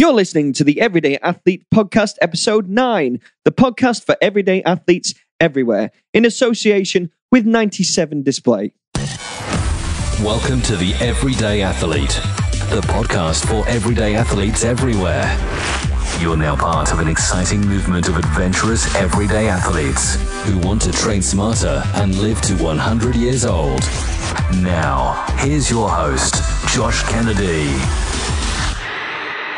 [0.00, 5.90] You're listening to the Everyday Athlete Podcast, Episode 9, the podcast for everyday athletes everywhere,
[6.14, 8.72] in association with 97 Display.
[10.24, 12.18] Welcome to the Everyday Athlete,
[12.70, 15.36] the podcast for everyday athletes everywhere.
[16.18, 20.14] You're now part of an exciting movement of adventurous everyday athletes
[20.46, 23.82] who want to train smarter and live to 100 years old.
[24.62, 26.36] Now, here's your host,
[26.74, 27.68] Josh Kennedy.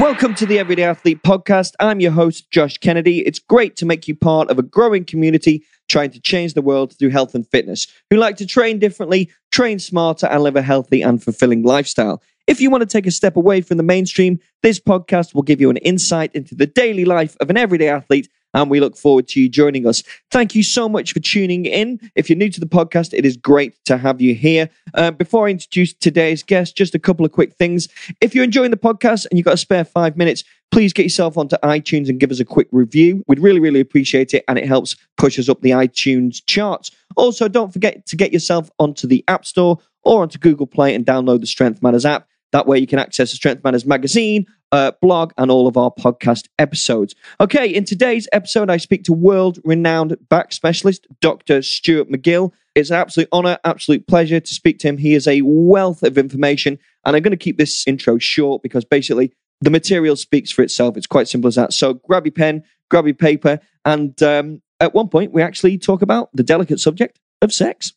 [0.03, 1.75] Welcome to the Everyday Athlete Podcast.
[1.79, 3.21] I'm your host, Josh Kennedy.
[3.21, 6.93] It's great to make you part of a growing community trying to change the world
[6.99, 11.03] through health and fitness, who like to train differently, train smarter, and live a healthy
[11.03, 12.21] and fulfilling lifestyle.
[12.49, 15.61] If you want to take a step away from the mainstream, this podcast will give
[15.61, 19.29] you an insight into the daily life of an everyday athlete and we look forward
[19.29, 20.03] to you joining us.
[20.31, 21.99] Thank you so much for tuning in.
[22.15, 24.69] If you're new to the podcast, it is great to have you here.
[24.95, 27.89] Uh, before I introduce today's guest, just a couple of quick things.
[28.21, 31.37] If you're enjoying the podcast and you've got a spare five minutes, please get yourself
[31.37, 33.23] onto iTunes and give us a quick review.
[33.29, 36.91] We'd really, really appreciate it, and it helps push us up the iTunes charts.
[37.17, 41.05] Also, don't forget to get yourself onto the App Store or onto Google Play and
[41.05, 42.27] download the Strength Matters app.
[42.53, 45.91] That way, you can access the Strength Matters magazine, uh, blog, and all of our
[45.91, 47.15] podcast episodes.
[47.41, 51.63] Okay, in today's episode, I speak to world renowned back specialist, Dr.
[51.63, 52.53] Stuart McGill.
[52.75, 54.97] It's an absolute honor, absolute pleasure to speak to him.
[54.97, 58.85] He is a wealth of information, and I'm going to keep this intro short because
[58.85, 60.97] basically the material speaks for itself.
[60.97, 61.73] It's quite simple as that.
[61.73, 66.03] So grab your pen, grab your paper, and um, at one point, we actually talk
[66.03, 67.93] about the delicate subject of sex.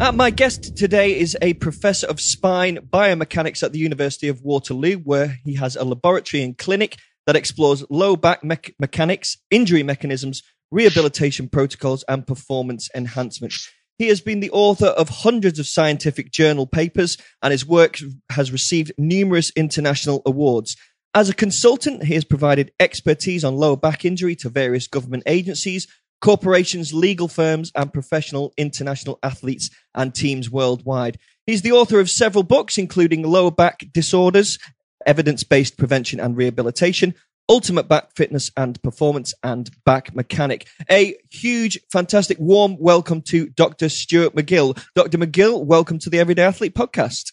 [0.00, 4.96] Uh, my guest today is a professor of spine biomechanics at the University of Waterloo,
[4.96, 10.42] where he has a laboratory and clinic that explores low back me- mechanics, injury mechanisms,
[10.70, 13.52] rehabilitation protocols, and performance enhancement.
[13.98, 17.98] He has been the author of hundreds of scientific journal papers, and his work
[18.30, 20.78] has received numerous international awards.
[21.12, 25.86] As a consultant, he has provided expertise on lower back injury to various government agencies,
[26.20, 31.18] corporations, legal firms, and professional international athletes and teams worldwide.
[31.46, 34.58] He's the author of several books, including Lower Back Disorders,
[35.06, 37.14] Evidence Based Prevention and Rehabilitation,
[37.48, 40.68] Ultimate Back Fitness and Performance, and Back Mechanic.
[40.90, 43.88] A huge, fantastic, warm welcome to Dr.
[43.88, 44.80] Stuart McGill.
[44.94, 45.18] Dr.
[45.18, 47.32] McGill, welcome to the Everyday Athlete podcast.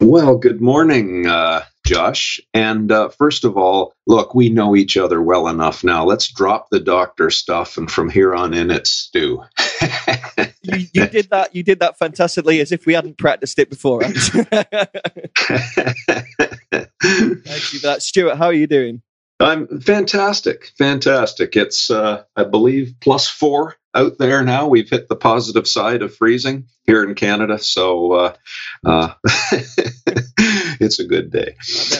[0.00, 2.40] Well, good morning, uh, Josh.
[2.54, 6.04] And uh, first of all, look, we know each other well enough now.
[6.04, 9.42] Let's drop the doctor stuff, and from here on in, it's Stu.
[10.62, 11.54] you, you, did that.
[11.54, 14.02] You did that fantastically, as if we hadn't practiced it before.
[14.04, 14.22] Thank
[17.72, 18.36] you for that, Stuart.
[18.36, 19.02] How are you doing?
[19.40, 21.56] I'm fantastic, fantastic.
[21.56, 24.68] It's uh, I believe plus four out there now.
[24.68, 28.34] We've hit the positive side of freezing here in Canada, so uh,
[28.84, 29.14] uh,
[30.80, 31.56] it's a good day.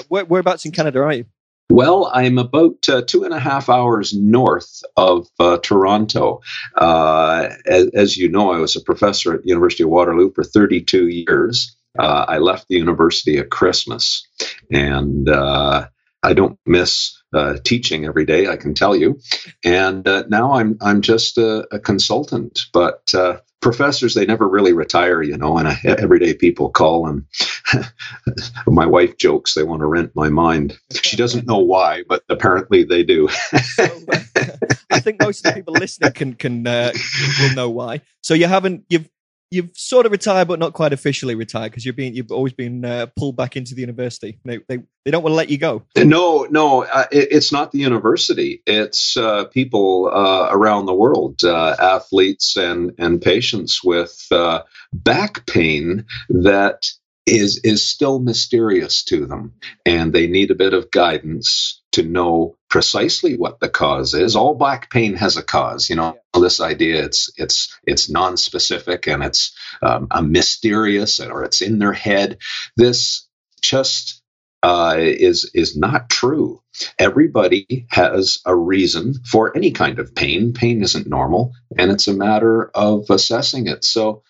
[0.09, 1.27] Where, whereabouts in Canada are you?
[1.71, 6.43] Well, I'm about uh, two and a half hours north of uh, Toronto.
[6.77, 10.45] Uh, as, as, you know, I was a professor at the University of Waterloo for
[10.45, 11.75] 32 years.
[11.99, 14.27] Uh, I left the university at Christmas,
[14.71, 15.89] and uh,
[16.23, 19.21] I don't miss uh, teaching every day, I can tell you.
[19.65, 24.73] And uh, now I'm I'm just a, a consultant, but uh, professors they never really
[24.73, 25.57] retire, you know.
[25.57, 27.25] And I, everyday people call, and
[28.67, 30.79] my wife jokes they want to rent my mind.
[30.91, 33.29] She doesn't know why, but apparently they do.
[33.29, 33.85] so,
[34.91, 36.93] I think most of the people listening can can uh,
[37.41, 38.03] will know why.
[38.23, 39.09] So you haven't you've
[39.53, 43.37] you've sort of retired, but not quite officially retired because you've always been uh, pulled
[43.37, 44.39] back into the university.
[44.45, 45.85] They, they they don't want to let you go.
[45.97, 48.63] No, no, uh, it, it's not the university.
[48.67, 55.47] It's uh, people uh, around the world, uh, athletes and and patients with uh, back
[55.47, 56.87] pain that
[57.27, 62.57] is is still mysterious to them, and they need a bit of guidance to know
[62.69, 64.37] precisely what the cause is.
[64.37, 65.91] All back pain has a cause.
[65.91, 71.63] You know, this idea it's it's it's non-specific and it's um, a mysterious or it's
[71.63, 72.39] in their head.
[72.77, 73.29] This
[73.63, 74.23] just
[74.63, 76.63] uh, is is not true.
[76.99, 80.53] Everybody has a reason for any kind of pain.
[80.55, 83.85] Pain isn't normal, and it's a matter of assessing it.
[83.85, 84.23] So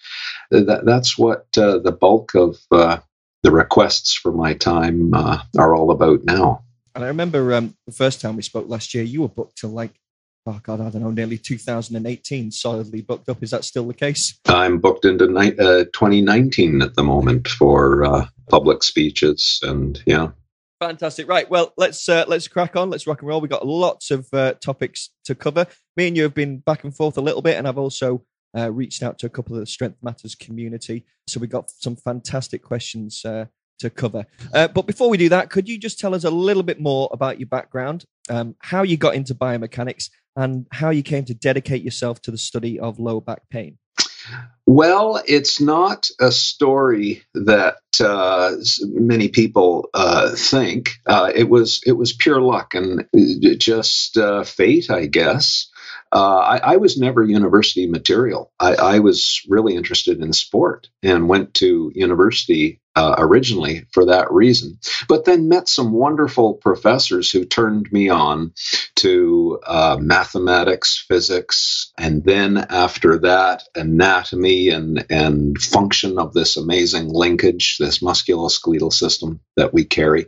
[0.51, 2.99] that, that's what uh, the bulk of uh,
[3.43, 6.65] the requests for my time uh, are all about now.
[6.95, 9.71] And I remember um, the first time we spoke last year, you were booked till
[9.71, 9.95] like,
[10.47, 13.43] oh God, I don't know, nearly 2018, solidly booked up.
[13.43, 14.39] Is that still the case?
[14.47, 20.29] I'm booked into ni- uh, 2019 at the moment for uh, public speeches and yeah.
[20.81, 21.29] Fantastic.
[21.29, 21.49] Right.
[21.49, 22.91] Well, let's uh, let's crack on.
[22.91, 23.41] Let's rock and roll.
[23.41, 25.69] We've got lots of uh, topics to cover.
[25.97, 28.25] Me and you have been back and forth a little bit, and I've also
[28.57, 31.05] uh, reached out to a couple of the Strength Matters community.
[31.29, 33.47] So we got some fantastic questions uh,
[33.83, 34.27] to cover.
[34.53, 37.09] Uh, but before we do that, could you just tell us a little bit more
[37.13, 41.83] about your background, um, how you got into biomechanics, and how you came to dedicate
[41.83, 43.79] yourself to the study of low back pain?
[44.67, 48.53] Well, it's not a story that uh,
[48.83, 50.91] many people uh, think.
[51.05, 53.07] Uh, it was it was pure luck and
[53.59, 55.69] just uh, fate, I guess.
[56.13, 58.53] Uh, I, I, was never university material.
[58.61, 64.31] I, I, was really interested in sport and went to university uh, originally for that
[64.31, 64.79] reason,
[65.09, 68.53] but then met some wonderful professors who turned me on
[68.97, 77.09] to uh, mathematics, physics, and then after that, anatomy and, and function of this amazing
[77.09, 80.27] linkage, this musculoskeletal system that we carry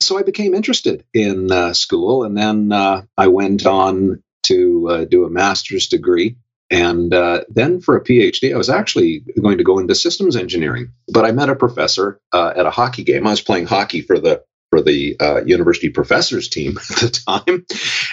[0.00, 5.04] so I became interested in uh, school, and then uh, I went on to uh,
[5.04, 6.36] do a master's degree.
[6.70, 10.92] And uh, then for a PhD, I was actually going to go into systems engineering.
[11.08, 13.26] But I met a professor uh, at a hockey game.
[13.26, 17.64] I was playing hockey for the for the uh, university professors team at the time,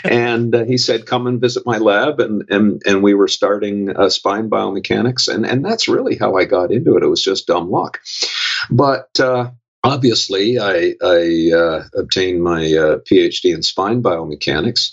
[0.04, 3.90] and uh, he said, "Come and visit my lab." And and and we were starting
[3.90, 7.04] uh, spine biomechanics, and and that's really how I got into it.
[7.04, 8.02] It was just dumb luck.
[8.70, 9.20] But
[9.84, 14.92] obviously, I, I uh, obtained my uh, PhD in spine biomechanics.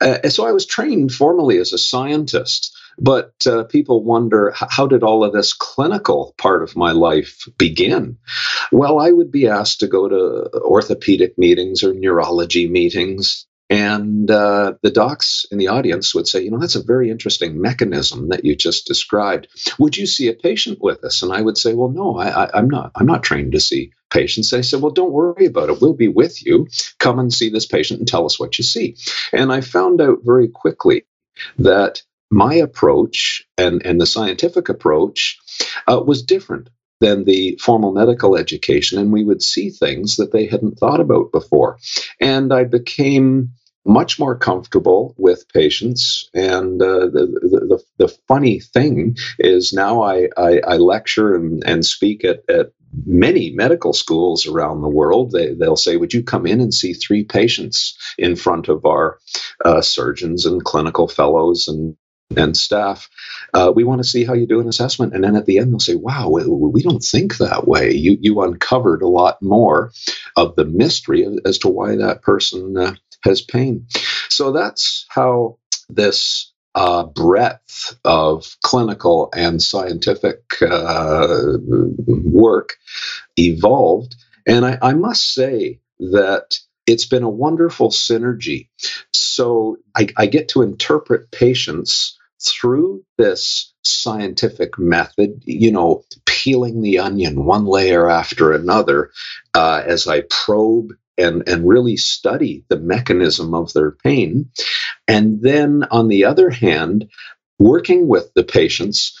[0.00, 2.74] Uh, so I was trained formally as a scientist.
[3.00, 8.18] But uh, people wonder how did all of this clinical part of my life begin?
[8.72, 13.46] Well, I would be asked to go to orthopedic meetings or neurology meetings.
[13.70, 17.60] And uh, the docs in the audience would say, you know, that's a very interesting
[17.60, 19.46] mechanism that you just described.
[19.78, 21.22] Would you see a patient with us?
[21.22, 22.92] And I would say, well, no, I, am not.
[22.96, 24.50] I'm not trained to see patients.
[24.50, 25.80] They said, well, don't worry about it.
[25.80, 26.68] We'll be with you.
[26.98, 28.96] Come and see this patient and tell us what you see.
[29.32, 31.04] And I found out very quickly
[31.58, 35.38] that my approach and, and the scientific approach
[35.86, 36.68] uh, was different
[37.00, 41.30] than the formal medical education, and we would see things that they hadn't thought about
[41.30, 41.78] before.
[42.20, 43.52] And I became
[43.88, 46.28] much more comfortable with patients.
[46.34, 47.26] And uh, the,
[47.68, 52.72] the, the, funny thing is now I, I, I lecture and, and speak at, at
[53.06, 55.32] many medical schools around the world.
[55.32, 59.18] They, they'll say, Would you come in and see three patients in front of our
[59.64, 61.96] uh, surgeons and clinical fellows and
[62.36, 63.08] and staff.
[63.54, 65.14] Uh, we want to see how you do an assessment.
[65.14, 67.92] And then at the end, they'll say, wow, we, we, don't think that way.
[67.92, 69.92] You, you uncovered a lot more
[70.36, 73.86] of the mystery as to why that person uh, has pain.
[74.28, 75.58] So that's how
[75.88, 81.56] this uh, breadth of clinical and scientific uh,
[82.06, 82.74] work
[83.36, 84.14] evolved.
[84.46, 88.68] And I, I must say that it's been a wonderful synergy.
[89.12, 97.00] So I, I, get to interpret patients through this scientific method, you know, peeling the
[97.00, 99.10] onion one layer after another
[99.54, 104.50] uh, as I probe and, and really study the mechanism of their pain.
[105.06, 107.10] And then on the other hand,
[107.58, 109.18] working with the patients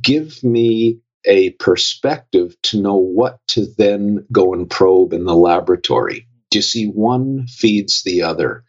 [0.00, 6.26] give me a perspective to know what to then go and probe in the laboratory.
[6.52, 8.64] You see, one feeds the other.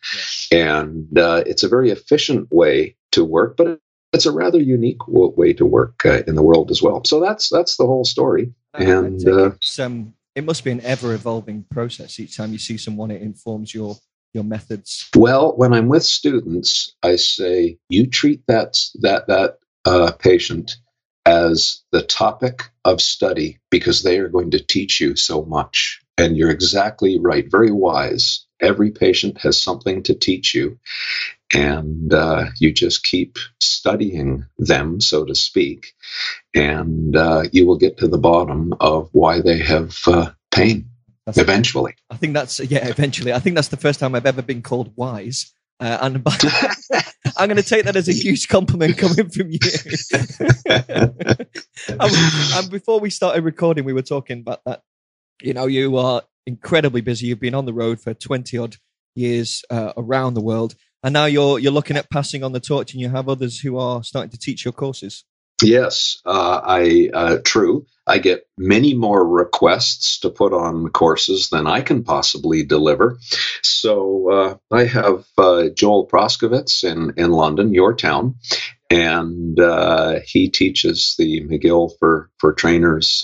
[0.52, 3.80] And uh, it's a very efficient way to work, but
[4.14, 7.04] it's a rather unique way to work uh, in the world as well.
[7.04, 8.54] So that's that's the whole story.
[8.74, 9.52] and uh,
[9.86, 12.20] um, it must be an ever evolving process.
[12.20, 13.96] Each time you see someone, it informs your
[14.34, 15.10] your methods.
[15.16, 20.76] Well, when I'm with students, I say you treat that that that uh, patient
[21.26, 26.02] as the topic of study because they are going to teach you so much.
[26.18, 28.46] And you're exactly right, very wise.
[28.62, 30.80] Every patient has something to teach you
[31.56, 35.94] and uh, you just keep studying them, so to speak,
[36.54, 40.90] and uh, you will get to the bottom of why they have uh, pain.
[41.26, 42.88] That's eventually, I think that's yeah.
[42.88, 46.36] Eventually, I think that's the first time I've ever been called wise, uh, and by,
[47.38, 49.60] I'm going to take that as a huge compliment coming from you.
[52.00, 52.12] and,
[52.54, 54.84] and before we started recording, we were talking about that.
[55.42, 57.28] You know, you are incredibly busy.
[57.28, 58.76] You've been on the road for 20 odd
[59.16, 62.92] years uh, around the world and now you're you're looking at passing on the torch,
[62.94, 65.24] and you have others who are starting to teach your courses.
[65.62, 67.86] Yes, uh, I uh, true.
[68.08, 73.20] I get many more requests to put on courses than I can possibly deliver.
[73.62, 78.36] So uh, I have uh, Joel Proskowitz in in London, your town,
[78.90, 83.24] and uh, he teaches the McGill for for trainers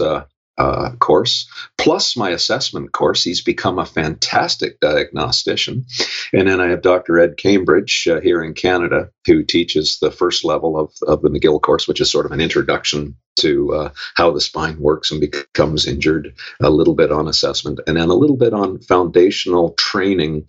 [0.57, 3.23] uh, uh, course, plus my assessment course.
[3.23, 5.85] He's become a fantastic diagnostician.
[6.33, 7.19] And then I have Dr.
[7.19, 11.61] Ed Cambridge uh, here in Canada, who teaches the first level of, of the McGill
[11.61, 15.87] course, which is sort of an introduction to uh, how the spine works and becomes
[15.87, 20.47] injured, a little bit on assessment, and then a little bit on foundational training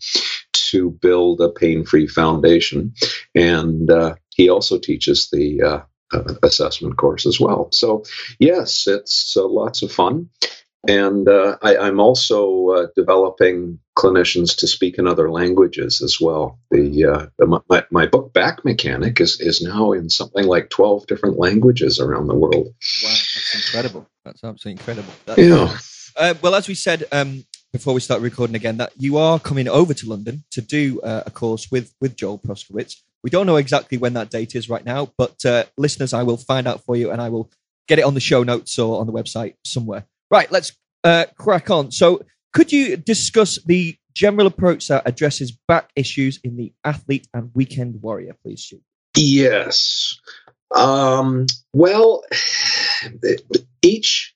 [0.53, 2.95] to build a pain free foundation.
[3.35, 7.69] And uh, he also teaches the uh, assessment course as well.
[7.73, 8.05] So,
[8.39, 10.31] yes, it's uh, lots of fun.
[10.89, 16.59] And uh, I, am also uh, developing clinicians to speak in other languages as well.
[16.73, 21.07] The, uh, the my, my, book Back Mechanic is is now in something like twelve
[21.07, 22.67] different languages around the world.
[22.67, 24.09] Wow, that's incredible!
[24.25, 25.13] That's absolutely incredible.
[25.25, 25.79] That's yeah.
[26.17, 29.69] Uh, well, as we said um, before we start recording again, that you are coming
[29.69, 32.97] over to London to do uh, a course with with Joel Proskowitz.
[33.23, 36.37] We don't know exactly when that date is right now, but uh, listeners, I will
[36.37, 37.51] find out for you and I will
[37.89, 40.05] get it on the show notes or on the website somewhere.
[40.31, 40.73] Right, let's
[41.05, 41.91] uh, crack on.
[41.91, 47.51] So, could you discuss the general approach that addresses back issues in the athlete and
[47.55, 48.73] weekend warrior, please?
[49.17, 50.19] Yes.
[50.75, 52.25] Um, well,
[53.83, 54.35] each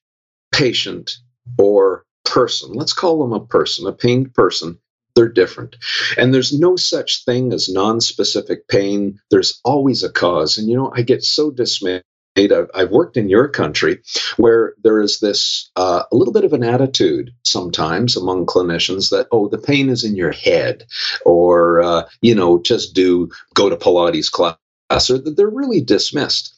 [0.52, 1.16] patient
[1.58, 4.78] or person, let's call them a person, a pained person,
[5.16, 5.76] they're different.
[6.16, 9.18] And there's no such thing as non-specific pain.
[9.30, 10.58] There's always a cause.
[10.58, 12.02] And you know, I get so dismayed.
[12.38, 14.02] I've worked in your country
[14.36, 19.26] where there is this uh, a little bit of an attitude sometimes among clinicians that
[19.32, 20.84] oh the pain is in your head
[21.24, 24.58] or uh, you know just do go to Pilates class
[24.90, 26.54] or they're really dismissed.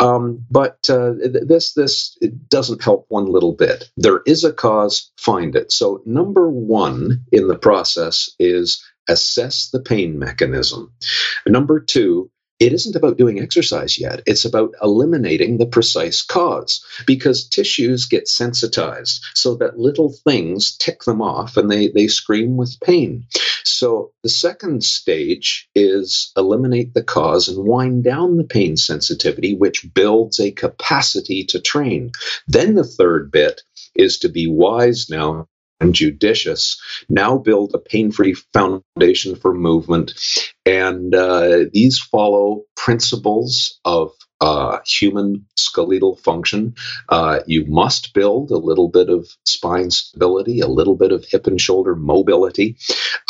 [0.00, 1.14] Um, but uh,
[1.46, 2.16] this this
[2.48, 3.90] doesn't help one little bit.
[3.96, 5.72] There is a cause, find it.
[5.72, 10.92] So number one in the process is assess the pain mechanism.
[11.46, 14.22] Number two, it isn't about doing exercise yet.
[14.24, 21.02] It's about eliminating the precise cause because tissues get sensitized so that little things tick
[21.02, 23.26] them off and they, they scream with pain.
[23.64, 29.86] So the second stage is eliminate the cause and wind down the pain sensitivity, which
[29.94, 32.12] builds a capacity to train.
[32.46, 33.62] Then the third bit
[33.94, 35.46] is to be wise now
[35.82, 40.14] and judicious now build a pain-free foundation for movement
[40.64, 46.74] and uh, these follow principles of uh, human skeletal function.
[47.08, 51.46] Uh, you must build a little bit of spine stability, a little bit of hip
[51.46, 52.76] and shoulder mobility.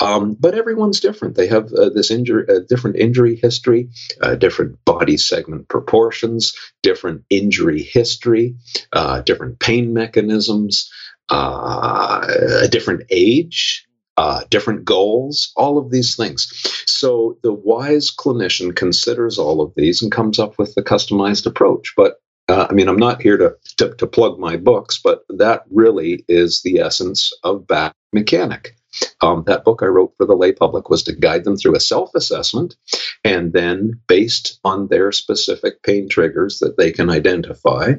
[0.00, 1.36] Um, but everyone's different.
[1.36, 3.90] They have uh, this injury, uh, different injury history,
[4.22, 8.56] uh, different body segment proportions, different injury history,
[8.94, 10.90] uh, different pain mechanisms
[11.30, 16.48] a different age, uh, different goals, all of these things.
[16.86, 21.94] So the wise clinician considers all of these and comes up with the customized approach.
[21.96, 22.16] But
[22.48, 26.24] uh, I mean, I'm not here to, to, to plug my books, but that really
[26.28, 28.76] is the essence of back mechanic.
[29.22, 31.80] Um, that book I wrote for the lay public was to guide them through a
[31.80, 32.76] self assessment,
[33.24, 37.94] and then based on their specific pain triggers that they can identify,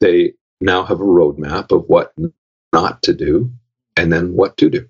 [0.00, 2.12] they now have a roadmap of what
[2.74, 3.50] not to do,
[3.96, 4.86] and then what to do.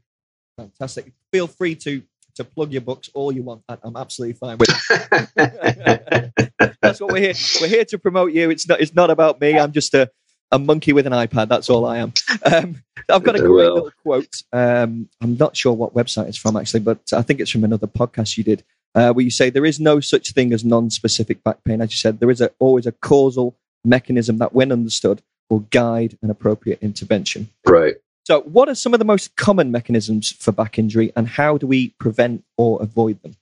[0.56, 1.12] Fantastic.
[1.32, 2.02] Feel free to
[2.36, 3.62] to plug your books all you want.
[3.68, 4.68] I'm absolutely fine with
[5.36, 6.50] it.
[6.82, 7.34] That's what we're here.
[7.60, 8.50] We're here to promote you.
[8.50, 8.80] It's not.
[8.80, 9.58] It's not about me.
[9.58, 10.10] I'm just a
[10.50, 11.48] a monkey with an iPad.
[11.48, 12.12] That's all I am.
[12.44, 13.74] Um, I've got a great well.
[13.74, 14.42] little quote.
[14.52, 17.86] Um, I'm not sure what website it's from actually, but I think it's from another
[17.86, 18.62] podcast you did,
[18.94, 21.80] uh, where you say there is no such thing as non-specific back pain.
[21.80, 26.16] As you said, there is a, always a causal mechanism that, when understood, will guide
[26.22, 27.48] an appropriate intervention.
[27.66, 27.96] Right.
[28.24, 31.66] So, what are some of the most common mechanisms for back injury, and how do
[31.66, 33.36] we prevent or avoid them?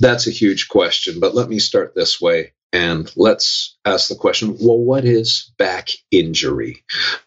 [0.00, 4.56] That's a huge question, but let me start this way and let's ask the question
[4.60, 6.84] well, what is back injury?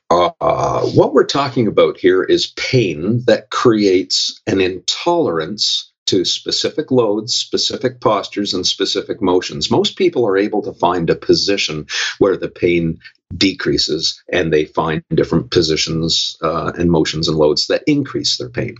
[0.09, 7.33] Uh, what we're talking about here is pain that creates an intolerance to specific loads,
[7.33, 9.71] specific postures, and specific motions.
[9.71, 11.87] Most people are able to find a position
[12.19, 12.99] where the pain
[13.35, 18.75] decreases and they find different positions uh, and motions and loads that increase their pain.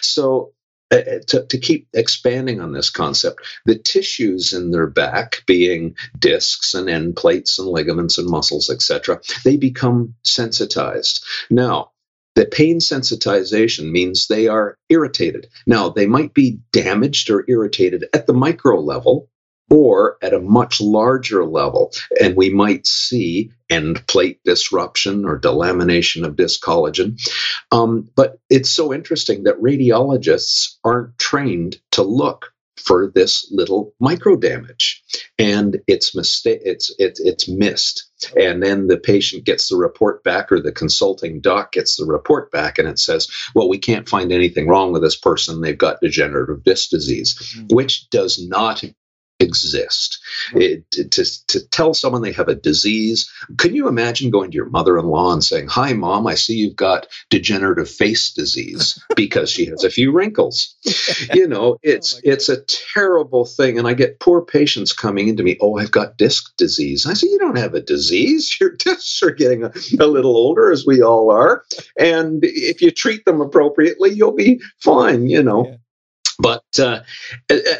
[0.00, 0.52] So,
[0.90, 6.74] uh, to, to, keep expanding on this concept, the tissues in their back, being discs
[6.74, 11.24] and end plates and ligaments and muscles, etc., they become sensitized.
[11.50, 11.90] Now,
[12.34, 15.48] the pain sensitization means they are irritated.
[15.66, 19.30] Now, they might be damaged or irritated at the micro level
[19.74, 21.90] or at a much larger level.
[22.20, 27.20] And we might see end plate disruption or delamination of disc collagen.
[27.72, 34.36] Um, but it's so interesting that radiologists aren't trained to look for this little micro
[34.36, 35.02] damage
[35.38, 40.50] and it's mistake it's it's it's missed and then the patient gets the report back
[40.50, 44.32] or the consulting doc gets the report back and it says well we can't find
[44.32, 47.74] anything wrong with this person they've got degenerative disc disease mm-hmm.
[47.74, 48.82] which does not
[49.40, 50.20] exist.
[50.50, 50.60] Hmm.
[50.60, 54.70] It, to, to tell someone they have a disease, can you imagine going to your
[54.70, 59.50] mother in law and saying, Hi, mom, I see you've got degenerative face disease because
[59.50, 60.76] she has a few wrinkles?
[61.34, 62.62] you know, oh it's, oh it's a
[62.94, 63.78] terrible thing.
[63.78, 67.06] And I get poor patients coming into me, Oh, I've got disc disease.
[67.06, 68.56] I say, You don't have a disease.
[68.60, 71.64] Your discs are getting a, a little older, as we all are.
[71.98, 75.66] And if you treat them appropriately, you'll be fine, you know.
[75.66, 75.76] Yeah.
[76.38, 77.00] But uh,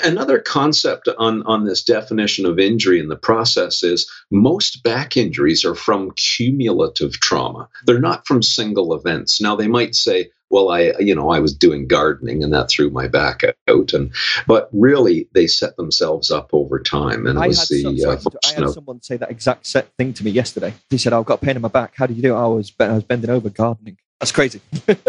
[0.04, 5.64] another concept on, on this definition of injury in the process is most back injuries
[5.64, 7.68] are from cumulative trauma.
[7.86, 9.40] They're not from single events.
[9.40, 12.88] Now they might say, well, I you know I was doing gardening and that threw
[12.88, 14.12] my back out, and
[14.46, 17.26] but really they set themselves up over time.
[17.26, 20.12] And it I was the some, uh, I had someone say that exact set thing
[20.14, 20.74] to me yesterday.
[20.90, 21.94] He said, "I've got pain in my back.
[21.96, 22.38] How did you do it?
[22.38, 23.98] I was I was bending over gardening.
[24.20, 24.60] That's crazy."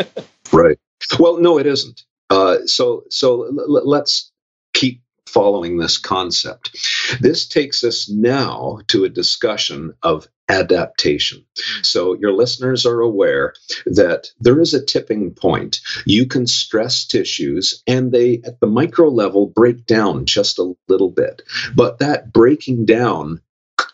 [0.52, 0.80] right.
[1.20, 2.04] Well, no, it isn't.
[2.36, 4.32] Uh, so so l- let's
[4.74, 6.76] keep following this concept.
[7.20, 11.46] This takes us now to a discussion of adaptation.
[11.82, 13.54] So, your listeners are aware
[13.86, 15.80] that there is a tipping point.
[16.06, 21.10] You can stress tissues and they, at the micro level, break down just a little
[21.10, 21.42] bit.
[21.76, 23.42] But that breaking down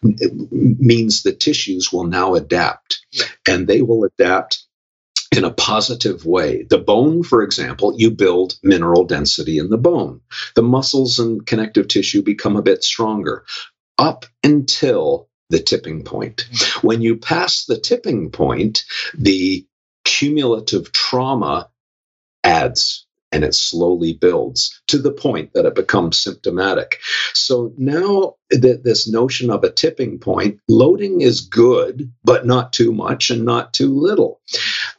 [0.02, 3.06] means the tissues will now adapt
[3.48, 4.64] and they will adapt
[5.32, 6.64] in a positive way.
[6.64, 10.22] The bone, for example, you build mineral density in the bone.
[10.56, 13.46] The muscles and connective tissue become a bit stronger
[13.98, 16.48] up until the tipping point.
[16.82, 18.84] When you pass the tipping point,
[19.18, 19.66] the
[20.04, 21.70] cumulative trauma
[22.44, 27.00] adds and it slowly builds to the point that it becomes symptomatic.
[27.34, 32.92] So now that this notion of a tipping point, loading is good, but not too
[32.92, 34.42] much and not too little.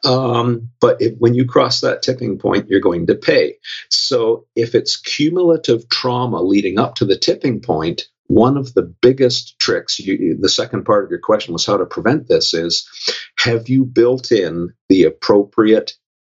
[0.04, 3.56] Um, but if, when you cross that tipping point, you're going to pay.
[3.90, 9.58] So if it's cumulative trauma leading up to the tipping point, one of the biggest
[9.58, 12.88] tricks, you, the second part of your question was how to prevent this, is
[13.36, 15.92] have you built in the appropriate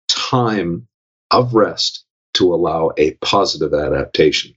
[0.08, 0.86] time
[1.30, 2.04] of rest
[2.34, 4.54] to allow a positive adaptation.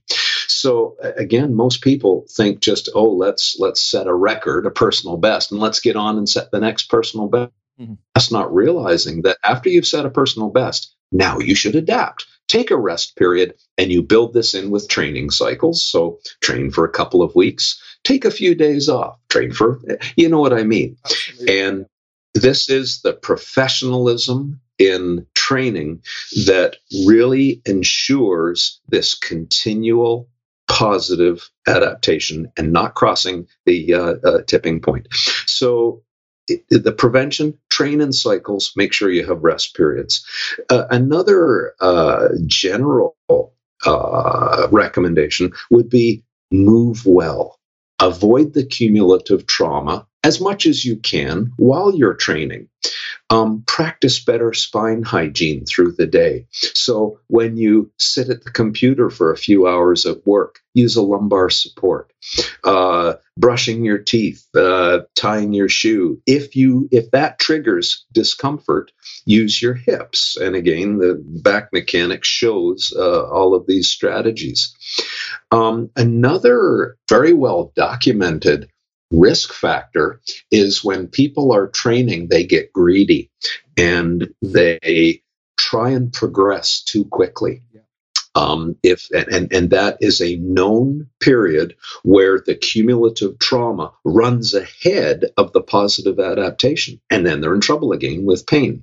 [0.48, 5.52] So again, most people think just, oh, let's let's set a record, a personal best,
[5.52, 7.52] and let's get on and set the next personal best.
[7.80, 7.94] Mm-hmm.
[8.14, 12.26] That's not realizing that after you've set a personal best, now you should adapt.
[12.48, 15.84] Take a rest period and you build this in with training cycles.
[15.84, 19.80] So train for a couple of weeks, take a few days off, train for,
[20.16, 20.96] you know what I mean.
[21.04, 21.60] Absolutely.
[21.60, 21.86] And
[22.34, 26.00] this is the professionalism in training
[26.46, 30.28] that really ensures this continual
[30.68, 35.08] positive adaptation and not crossing the uh, uh, tipping point.
[35.46, 36.04] So,
[36.68, 40.24] the prevention, train in cycles, make sure you have rest periods.
[40.68, 43.16] Uh, another uh, general
[43.84, 47.58] uh, recommendation would be move well.
[48.00, 52.68] Avoid the cumulative trauma as much as you can while you're training.
[53.30, 56.46] Um, practice better spine hygiene through the day.
[56.50, 61.02] So when you sit at the computer for a few hours at work, use a
[61.02, 62.12] lumbar support.
[62.64, 66.20] Uh, brushing your teeth, uh, tying your shoe.
[66.26, 68.92] If you if that triggers discomfort,
[69.24, 70.36] use your hips.
[70.36, 74.74] And again, the back mechanics shows uh, all of these strategies.
[75.50, 78.68] Um, another very well documented
[79.10, 80.20] risk factor
[80.50, 83.30] is when people are training, they get greedy
[83.76, 85.22] and they
[85.58, 87.62] try and progress too quickly.
[88.36, 95.24] Um, if and and that is a known period where the cumulative trauma runs ahead
[95.36, 98.82] of the positive adaptation, and then they're in trouble again with pain.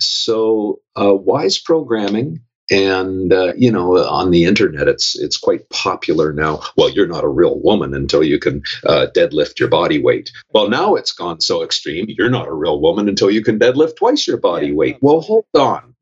[0.00, 6.32] So, uh, wise programming and uh, you know on the internet it's it's quite popular
[6.32, 6.60] now.
[6.76, 10.32] Well you're not a real woman until you can uh, deadlift your body weight.
[10.52, 13.96] Well now it's gone so extreme you're not a real woman until you can deadlift
[13.96, 14.98] twice your body weight.
[15.00, 15.94] Well hold on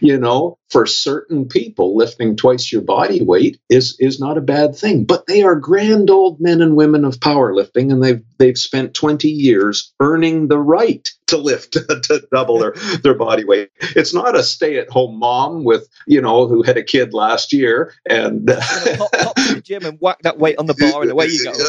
[0.00, 4.76] you know for certain people lifting twice your body weight is is not a bad
[4.76, 8.94] thing but they are grand old men and women of powerlifting and they've they've spent
[8.94, 13.70] 20 years earning the right to lift to double their their body weight.
[13.80, 17.52] It's not a stay at home mom with you know who had a kid last
[17.52, 21.10] year and pop, pop to the gym and whack that weight on the bar and
[21.10, 21.52] away you go.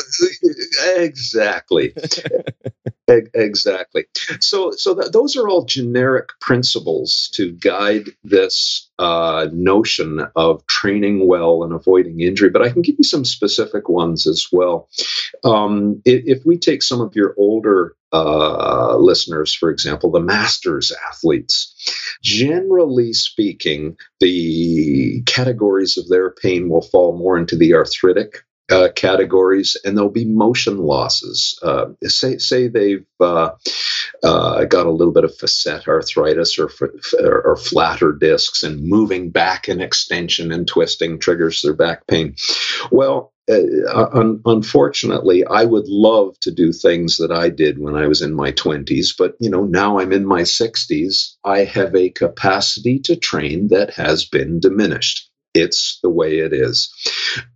[0.98, 1.94] Exactly
[3.08, 4.06] exactly
[4.39, 11.28] so so that, those are all generic principles to guide this uh, notion of training
[11.28, 14.88] well and avoiding injury, but I can give you some specific ones as well.
[15.44, 20.94] Um, if, if, we take some of your older uh, listeners, for example, the masters
[21.10, 21.74] athletes,
[22.22, 29.78] generally speaking, the categories of their pain will fall more into the arthritic uh, categories,
[29.84, 31.60] and there'll be motion losses.
[31.62, 33.52] Uh, say say they've uh,
[34.23, 36.69] uh got a little bit of facet arthritis or,
[37.21, 42.36] or flatter discs, and moving back and extension and twisting triggers their back pain.
[42.91, 43.32] Well.
[43.52, 48.21] Uh, un- unfortunately, I would love to do things that I did when I was
[48.21, 51.36] in my 20s, but you know, now I'm in my 60s.
[51.43, 55.30] I have a capacity to train that has been diminished.
[55.54, 56.94] It's the way it is.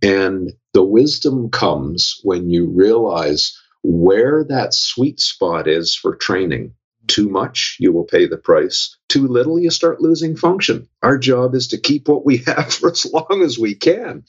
[0.02, 6.74] And the wisdom comes when you realize where that sweet spot is for training.
[7.06, 8.96] Too much, you will pay the price.
[9.08, 10.88] Too little, you start losing function.
[11.02, 14.24] Our job is to keep what we have for as long as we can.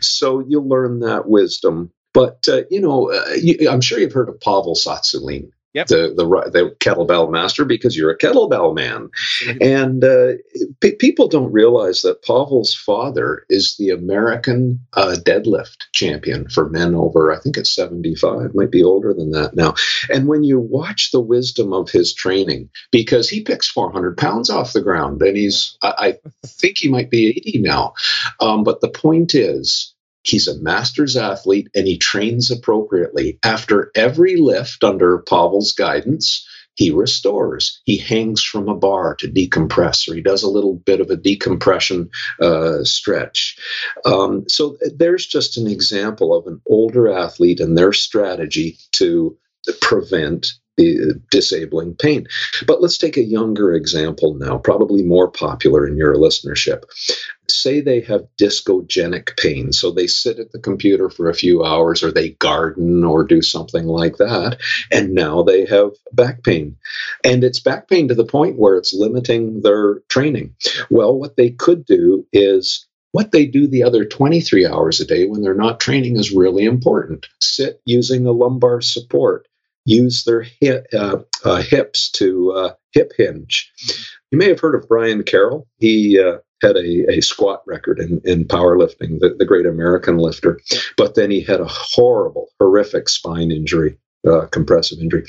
[0.00, 1.90] So you learn that wisdom.
[2.14, 5.86] But, uh, you know, uh, you, I'm sure you've heard of Pavel Tsatsouline yep.
[5.86, 9.10] the, the the kettlebell master because you're a kettlebell man,
[9.60, 10.32] and uh,
[10.80, 16.94] p- people don't realize that Pavel's father is the American uh, deadlift champion for men
[16.94, 19.74] over I think it's 75, might be older than that now.
[20.12, 24.72] And when you watch the wisdom of his training, because he picks 400 pounds off
[24.72, 27.94] the ground, and he's I, I think he might be 80 now,
[28.40, 29.91] um, but the point is
[30.22, 33.38] He's a master's athlete and he trains appropriately.
[33.42, 37.80] After every lift under Pavel's guidance, he restores.
[37.84, 41.16] He hangs from a bar to decompress, or he does a little bit of a
[41.16, 43.58] decompression uh, stretch.
[44.04, 49.36] Um, so there's just an example of an older athlete and their strategy to
[49.80, 52.26] prevent the uh, disabling pain.
[52.66, 56.84] But let's take a younger example now, probably more popular in your listenership.
[57.48, 62.02] Say they have discogenic pain, so they sit at the computer for a few hours
[62.02, 64.58] or they garden or do something like that,
[64.90, 66.76] and now they have back pain.
[67.24, 70.54] And it's back pain to the point where it's limiting their training.
[70.90, 75.26] Well, what they could do is what they do the other 23 hours a day
[75.26, 77.26] when they're not training is really important.
[77.40, 79.46] Sit using a lumbar support
[79.84, 83.72] use their hip, uh, uh, hips to uh, hip hinge.
[84.30, 85.66] You may have heard of Brian Carroll.
[85.78, 90.60] He uh, had a, a squat record in, in powerlifting, the, the great American lifter,
[90.96, 95.26] but then he had a horrible, horrific spine injury, uh, compressive injury.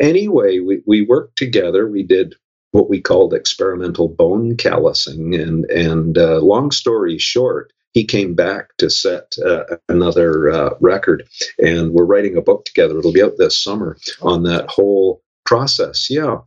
[0.00, 1.88] Anyway, we, we worked together.
[1.88, 2.36] We did
[2.70, 5.34] what we called experimental bone callousing.
[5.34, 11.26] And, and uh, long story short, he came back to set uh, another uh, record,
[11.58, 12.98] and we're writing a book together.
[12.98, 16.10] It'll be out this summer oh, on that whole process.
[16.10, 16.40] Yeah,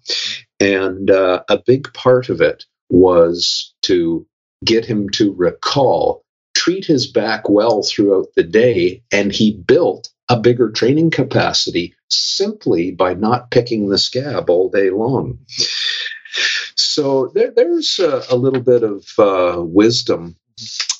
[0.59, 4.27] and uh, a big part of it was to
[4.63, 6.21] get him to recall,
[6.55, 12.91] treat his back well throughout the day, and he built a bigger training capacity simply
[12.91, 15.39] by not picking the scab all day long.
[16.75, 20.35] So there, there's a, a, little bit of uh, wisdom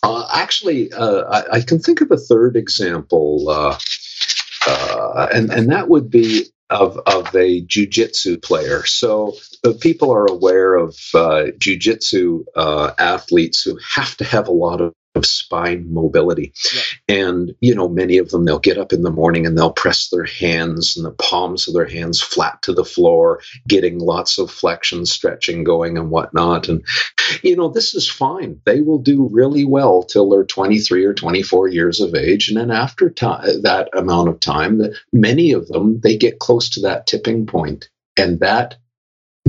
[0.04, 3.78] uh, actually, uh, I, I, can think of a third example, uh,
[4.68, 8.86] uh and and that would be of of a jujitsu player.
[8.86, 9.36] So
[9.82, 14.94] people are aware of uh, jujitsu uh, athletes who have to have a lot of
[15.20, 16.54] of spine mobility.
[16.74, 16.82] Yeah.
[17.20, 20.10] And, you know, many of them, they'll get up in the morning and they'll press
[20.10, 24.50] their hands and the palms of their hands flat to the floor, getting lots of
[24.50, 26.68] flexion, stretching going and whatnot.
[26.68, 26.84] And,
[27.44, 28.60] you know, this is fine.
[28.66, 32.50] They will do really well till they're 23 or 24 years of age.
[32.50, 34.82] And then after that amount of time,
[35.14, 37.90] many of them, they get close to that tipping point.
[38.18, 38.78] And that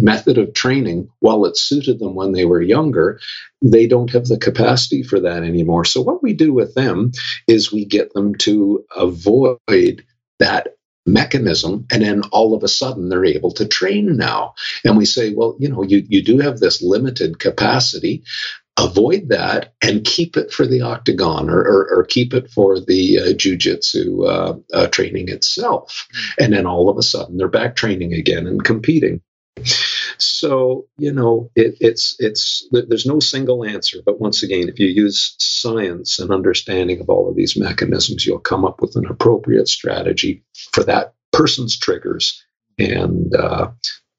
[0.02, 3.20] method of training, while it suited them when they were younger,
[3.62, 5.84] they don't have the capacity for that anymore.
[5.84, 7.12] So, what we do with them
[7.46, 10.04] is we get them to avoid
[10.38, 10.68] that
[11.06, 14.54] mechanism and then all of a sudden they're able to train now.
[14.84, 18.22] And we say well you know you, you do have this limited capacity.
[18.78, 23.18] Avoid that and keep it for the octagon or, or, or keep it for the
[23.18, 26.06] uh, jujitsu uh, uh, training itself.
[26.38, 29.20] And then all of a sudden they're back training again and competing
[30.18, 33.98] so you know, it, it's it's there's no single answer.
[34.04, 38.38] But once again, if you use science and understanding of all of these mechanisms, you'll
[38.38, 42.44] come up with an appropriate strategy for that person's triggers
[42.78, 43.70] and uh,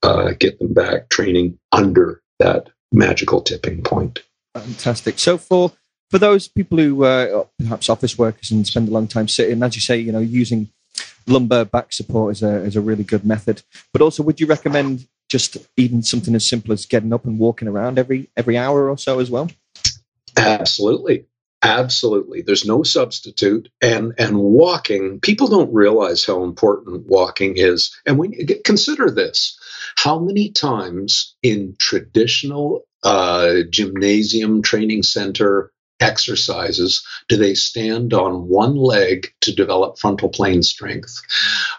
[0.03, 4.19] uh, get them back training under that magical tipping point.
[4.55, 5.19] Fantastic.
[5.19, 5.71] So for
[6.09, 9.75] for those people who uh, perhaps office workers and spend a long time sitting, as
[9.75, 10.69] you say, you know, using
[11.27, 13.63] lumbar back support is a is a really good method.
[13.93, 17.69] But also, would you recommend just even something as simple as getting up and walking
[17.69, 19.49] around every every hour or so as well?
[20.35, 21.25] Absolutely.
[21.63, 22.41] Absolutely.
[22.41, 23.69] There's no substitute.
[23.81, 27.97] And and walking, people don't realize how important walking is.
[28.05, 29.57] And when you consider this,
[29.95, 38.75] how many times in traditional uh, gymnasium training center exercises do they stand on one
[38.75, 41.21] leg to develop frontal plane strength?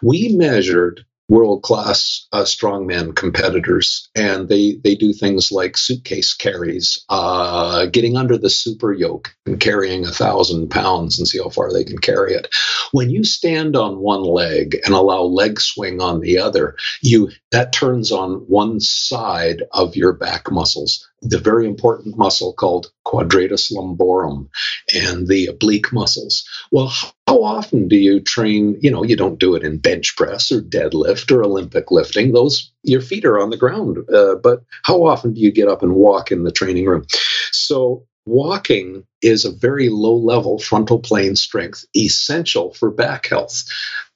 [0.00, 7.04] We measured world class uh, strongman competitors, and they they do things like suitcase carries,
[7.08, 11.72] uh, getting under the super yoke and carrying a thousand pounds and see how far
[11.72, 12.54] they can carry it.
[12.92, 17.72] When you stand on one leg and allow leg swing on the other, you that
[17.72, 24.48] turns on one side of your back muscles the very important muscle called quadratus lumborum
[24.92, 26.46] and the oblique muscles.
[26.72, 26.92] Well,
[27.28, 28.76] how often do you train?
[28.80, 32.32] You know, you don't do it in bench press or deadlift or Olympic lifting.
[32.32, 33.98] Those your feet are on the ground.
[34.12, 37.06] Uh, but how often do you get up and walk in the training room?
[37.52, 43.62] So walking is a very low level frontal plane strength, essential for back health.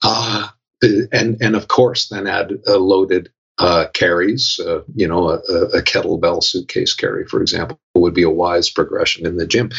[0.01, 0.49] Uh,
[0.81, 4.59] and and of course, then add a loaded uh, carries.
[4.63, 5.37] Uh, you know, a,
[5.77, 9.71] a, kettlebell suitcase carry, for example, would be a wise progression in the gym.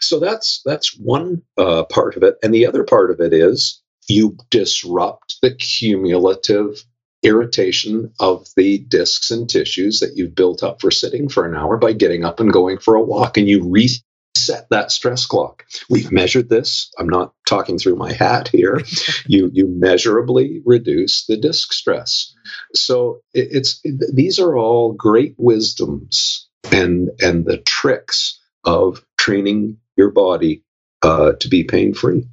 [0.00, 3.82] So that's that's one uh, part of it, and the other part of it is
[4.08, 6.84] you disrupt the cumulative
[7.22, 11.76] irritation of the discs and tissues that you've built up for sitting for an hour
[11.76, 13.88] by getting up and going for a walk, and you re
[14.36, 15.64] set that stress clock.
[15.88, 16.90] We've measured this.
[16.98, 18.80] I'm not talking through my hat here.
[19.26, 22.34] you you measurably reduce the disk stress.
[22.74, 29.78] So it, it's it, these are all great wisdoms and and the tricks of training
[29.96, 30.62] your body
[31.02, 32.28] uh, to be pain free.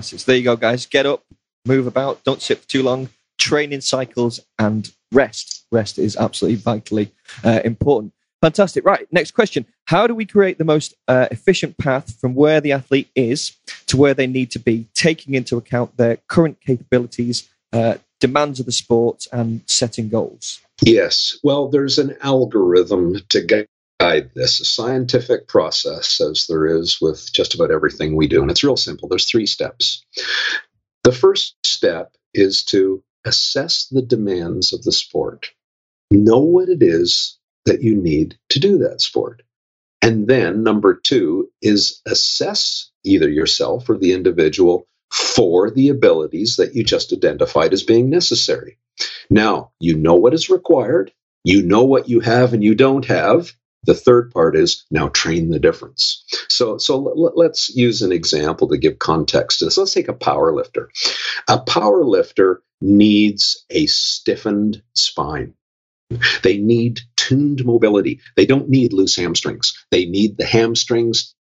[0.00, 0.86] So there you go, guys.
[0.86, 1.24] Get up,
[1.66, 3.08] move about, don't sit for too long.
[3.38, 5.66] Training cycles and rest.
[5.72, 8.12] Rest is absolutely vitally uh, important.
[8.40, 8.84] Fantastic.
[8.84, 9.06] Right.
[9.12, 9.66] Next question.
[9.84, 13.52] How do we create the most uh, efficient path from where the athlete is
[13.86, 18.66] to where they need to be, taking into account their current capabilities, uh, demands of
[18.66, 20.60] the sport, and setting goals?
[20.82, 21.38] Yes.
[21.42, 23.66] Well, there's an algorithm to
[24.00, 28.40] guide this, a scientific process, as there is with just about everything we do.
[28.40, 29.08] And it's real simple.
[29.08, 30.02] There's three steps.
[31.04, 35.50] The first step is to assess the demands of the sport,
[36.10, 39.42] know what it is that you need to do that sport.
[40.02, 46.74] And then number two is assess either yourself or the individual for the abilities that
[46.74, 48.78] you just identified as being necessary.
[49.28, 51.12] Now, you know what is required,
[51.44, 53.52] you know what you have and you don't have.
[53.84, 56.24] The third part is now train the difference.
[56.48, 56.98] So, so
[57.34, 59.78] let's use an example to give context to this.
[59.78, 60.90] Let's take a power lifter.
[61.48, 65.54] A power lifter needs a stiffened spine.
[66.42, 68.20] They need tuned mobility.
[68.36, 69.74] They don't need loose hamstrings.
[69.90, 71.34] They need the hamstrings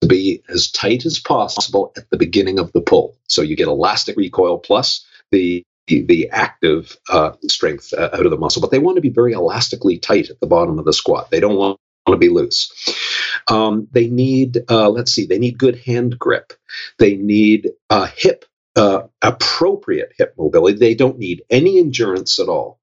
[0.00, 3.16] to be as tight as possible at the beginning of the pull.
[3.28, 8.38] So you get elastic recoil plus the the, active uh, strength uh, out of the
[8.38, 11.30] muscle, but they want to be very elastically tight at the bottom of the squat.
[11.30, 12.72] They don't want to be loose.
[13.48, 16.54] Um, they need, uh, let's see, they need good hand grip.
[16.98, 20.78] They need uh, hip, uh, appropriate hip mobility.
[20.78, 22.80] They don't need any endurance at all.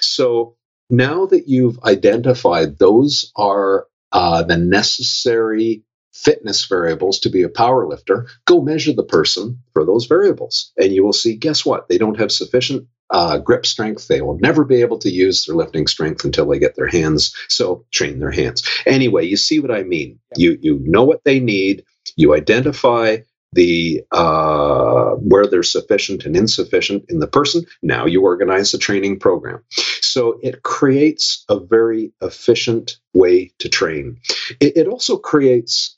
[0.00, 0.56] So
[0.90, 7.86] now that you've identified those are uh, the necessary fitness variables to be a power
[7.86, 10.72] lifter, go measure the person for those variables.
[10.76, 11.88] And you will see, guess what?
[11.88, 14.08] They don't have sufficient uh, grip strength.
[14.08, 17.34] They will never be able to use their lifting strength until they get their hands.
[17.48, 18.68] So train their hands.
[18.86, 20.18] Anyway, you see what I mean.
[20.36, 21.84] You, you know what they need.
[22.16, 23.18] You identify
[23.52, 27.64] the uh, where they're sufficient and insufficient in the person.
[27.82, 29.62] Now you organize a training program.
[30.00, 34.18] So it creates a very efficient way to train.
[34.60, 35.96] It, it also creates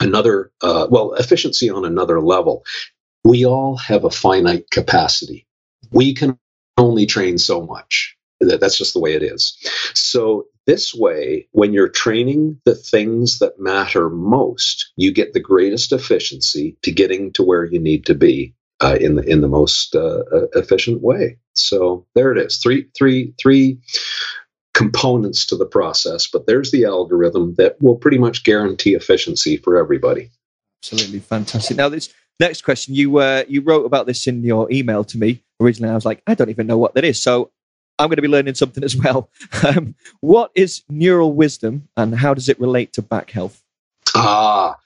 [0.00, 2.64] another, uh, well, efficiency on another level.
[3.24, 5.46] We all have a finite capacity.
[5.90, 6.38] We can
[6.78, 8.16] only train so much.
[8.40, 9.56] That's just the way it is.
[9.94, 15.92] So this way, when you're training the things that matter most, you get the greatest
[15.92, 19.94] efficiency to getting to where you need to be uh, in the in the most
[19.94, 21.38] uh, uh efficient way.
[21.54, 22.58] So there it is.
[22.58, 23.78] Three three three
[24.74, 29.78] components to the process, but there's the algorithm that will pretty much guarantee efficiency for
[29.78, 30.30] everybody.
[30.82, 31.76] Absolutely fantastic.
[31.76, 35.42] Now this next question, you uh, you wrote about this in your email to me
[35.60, 35.90] originally.
[35.90, 37.22] I was like, I don't even know what that is.
[37.22, 37.52] So
[37.98, 39.30] I'm going to be learning something as well.
[39.66, 43.62] Um, what is neural wisdom and how does it relate to back health?
[44.14, 44.76] Ah,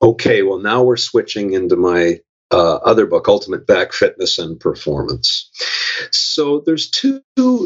[0.00, 0.42] okay.
[0.42, 2.20] Well, now we're switching into my
[2.50, 5.50] uh, other book, Ultimate Back Fitness and Performance.
[6.12, 7.22] So there's two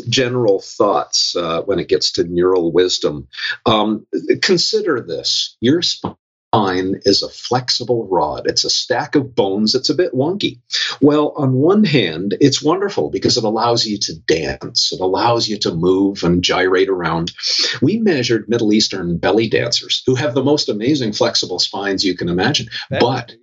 [0.09, 3.28] general thoughts uh, when it gets to neural wisdom.
[3.66, 4.06] Um,
[4.42, 6.16] consider this: your spine
[6.57, 8.47] spine is a flexible rod.
[8.47, 9.75] It's a stack of bones.
[9.75, 10.61] It's a bit wonky.
[11.01, 14.92] Well, on one hand, it's wonderful because it allows you to dance.
[14.92, 17.33] It allows you to move and gyrate around.
[17.83, 22.29] We measured Middle Eastern belly dancers who have the most amazing flexible spines you can
[22.29, 23.35] imagine, but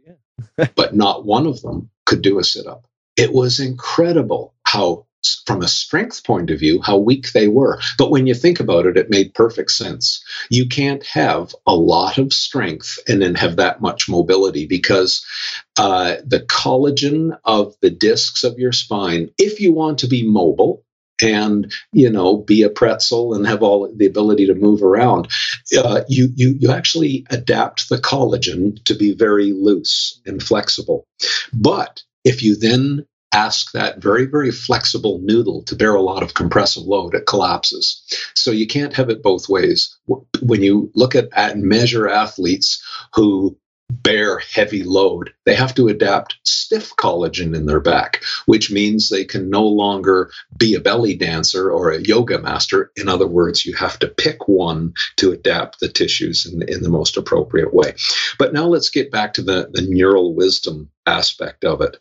[0.75, 2.87] but not one of them could do a sit up.
[3.15, 5.05] It was incredible how
[5.45, 7.79] from a strength point of view how weak they were.
[7.97, 10.23] But when you think about it, it made perfect sense.
[10.49, 15.25] You can't have a lot of strength and then have that much mobility because
[15.77, 20.83] uh, the collagen of the discs of your spine, if you want to be mobile,
[21.21, 25.27] and you know be a pretzel and have all the ability to move around
[25.77, 31.05] uh, you you you actually adapt the collagen to be very loose and flexible
[31.53, 36.35] but if you then ask that very, very flexible noodle to bear a lot of
[36.35, 38.01] compressive load, it collapses.
[38.35, 39.95] So you can't have it both ways.
[40.41, 42.81] When you look at and measure athletes
[43.15, 43.57] who
[43.89, 49.25] bear heavy load, they have to adapt stiff collagen in their back, which means they
[49.25, 52.91] can no longer be a belly dancer or a yoga master.
[52.95, 56.89] In other words, you have to pick one to adapt the tissues in, in the
[56.89, 57.93] most appropriate way.
[58.39, 61.97] But now let's get back to the, the neural wisdom aspect of it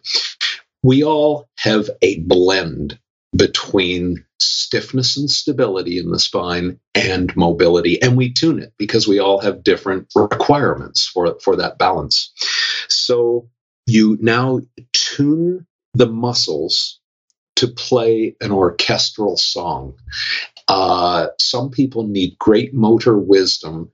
[0.82, 2.98] we all have a blend
[3.34, 9.18] between stiffness and stability in the spine and mobility and we tune it because we
[9.18, 12.32] all have different requirements for for that balance.
[12.88, 13.48] So
[13.86, 14.60] you now
[14.92, 17.00] tune the muscles
[17.56, 19.94] to play an orchestral song.
[20.68, 23.90] Uh, some people need great motor wisdom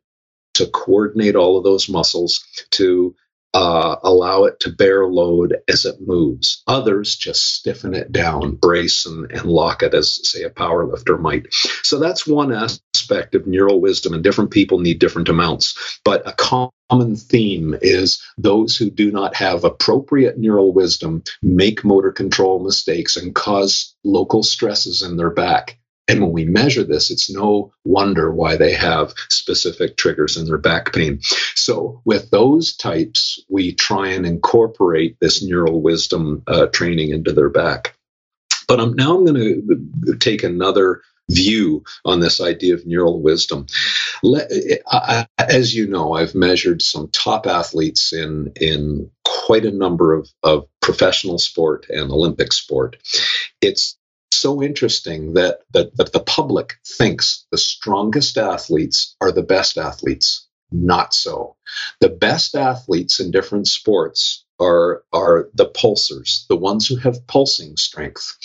[0.54, 3.14] to coordinate all of those muscles to
[3.58, 6.62] uh, allow it to bear load as it moves.
[6.68, 11.18] Others just stiffen it down, brace and, and lock it as, say, a power lifter
[11.18, 11.46] might.
[11.82, 16.00] So that's one aspect of neural wisdom, and different people need different amounts.
[16.04, 22.12] But a common theme is those who do not have appropriate neural wisdom make motor
[22.12, 25.80] control mistakes and cause local stresses in their back.
[26.08, 30.58] And when we measure this, it's no wonder why they have specific triggers in their
[30.58, 31.20] back pain.
[31.54, 37.50] So, with those types, we try and incorporate this neural wisdom uh, training into their
[37.50, 37.94] back.
[38.66, 39.62] But I'm, now I'm going
[40.04, 43.66] to take another view on this idea of neural wisdom.
[44.22, 44.50] Let,
[44.90, 50.28] I, as you know, I've measured some top athletes in in quite a number of,
[50.42, 52.96] of professional sport and Olympic sport.
[53.60, 53.97] It's
[54.40, 60.46] so interesting that, that, that the public thinks the strongest athletes are the best athletes.
[60.70, 61.56] Not so.
[62.00, 67.76] The best athletes in different sports are are the pulsers, the ones who have pulsing
[67.76, 68.36] strength.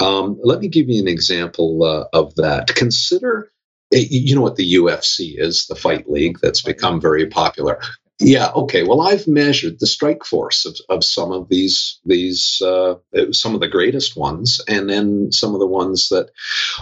[0.00, 2.74] Um, let me give you an example uh, of that.
[2.74, 3.52] Consider,
[3.92, 7.80] eh, you know what the UFC is, the fight league that's become very popular.
[8.20, 8.50] Yeah.
[8.54, 8.84] Okay.
[8.84, 12.94] Well, I've measured the strike force of, of some of these these uh,
[13.32, 16.30] some of the greatest ones, and then some of the ones that.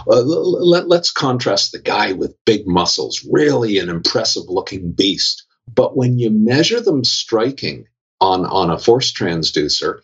[0.07, 5.45] Uh, let, let's contrast the guy with big muscles, really an impressive looking beast.
[5.73, 7.87] But when you measure them striking
[8.21, 9.99] on on a force transducer,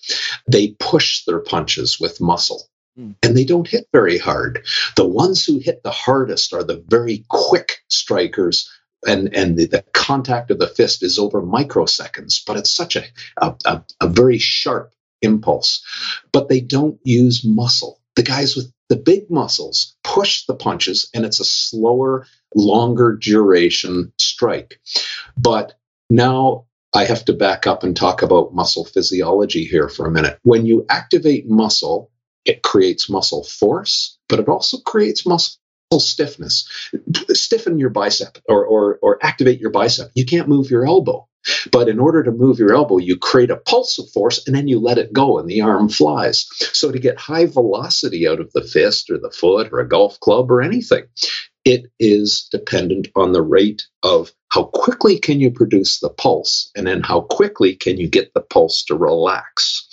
[0.48, 3.12] they push their punches with muscle hmm.
[3.22, 4.66] and they don't hit very hard.
[4.96, 8.70] The ones who hit the hardest are the very quick strikers
[9.08, 13.04] and and the, the, contact of the fist is over microseconds, but it's such a,
[13.38, 15.86] a, a, a very sharp impulse.
[16.32, 18.02] But they don't use muscle.
[18.16, 24.12] The guys with the big muscles push the punches, and it's a slower, longer duration
[24.18, 24.80] strike.
[25.38, 25.76] But
[26.10, 30.40] now I have to back up and talk about muscle physiology here for a minute.
[30.42, 32.10] When you activate muscle,
[32.46, 35.59] it creates muscle force, but it also creates muscle
[35.98, 36.70] stiffness.
[37.32, 40.12] Stiffen your bicep or, or, or activate your bicep.
[40.14, 41.28] You can't move your elbow.
[41.72, 44.68] But in order to move your elbow, you create a pulse of force and then
[44.68, 46.46] you let it go and the arm flies.
[46.74, 50.20] So to get high velocity out of the fist or the foot or a golf
[50.20, 51.06] club or anything,
[51.66, 56.88] it is dependent on the rate of how quickly can you produce the pulse and
[56.88, 59.88] then how quickly can you get the pulse to relax.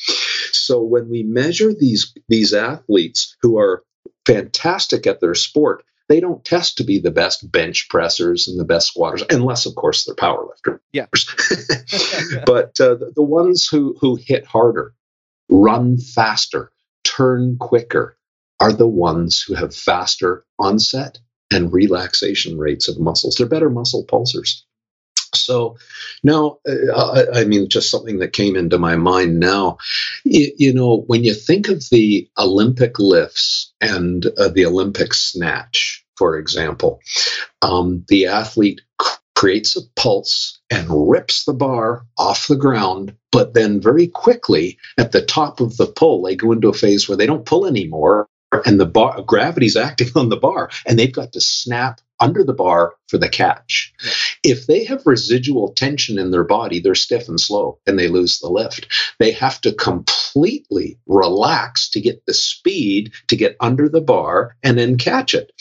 [0.53, 3.85] So when we measure these these athletes who are
[4.27, 8.65] fantastic at their sport, they don't test to be the best bench pressers and the
[8.65, 10.81] best squatters, unless, of course, they're power lifters.
[10.93, 11.07] Yeah.
[12.47, 14.95] but uh, the, the ones who, who hit harder,
[15.49, 16.71] run faster,
[17.05, 18.19] turn quicker,
[18.61, 21.19] are the ones who have faster onset
[21.53, 23.37] and relaxation rates of muscles.
[23.37, 24.63] They're better muscle pulsers.
[25.45, 25.77] So
[26.23, 29.79] now, uh, I, I, mean, just something that came into my mind now.
[30.25, 36.05] You, you know, when you think of the Olympic lifts and uh, the Olympic snatch,
[36.17, 37.01] for example,
[37.63, 38.81] um, the athlete
[39.35, 45.13] creates a pulse and rips the bar off the ground, but then very quickly at
[45.13, 48.29] the top of the pull, they go into a phase where they don't pull anymore
[48.65, 52.53] and the bar gravity's acting on the bar and they've got to snap under the
[52.53, 53.93] bar for the catch.
[54.03, 54.11] Yeah.
[54.53, 58.39] If they have residual tension in their body, they're stiff and slow and they lose
[58.39, 58.89] the lift.
[59.19, 64.79] They have to completely relax to get the speed to get under the bar and
[64.79, 65.53] then catch it.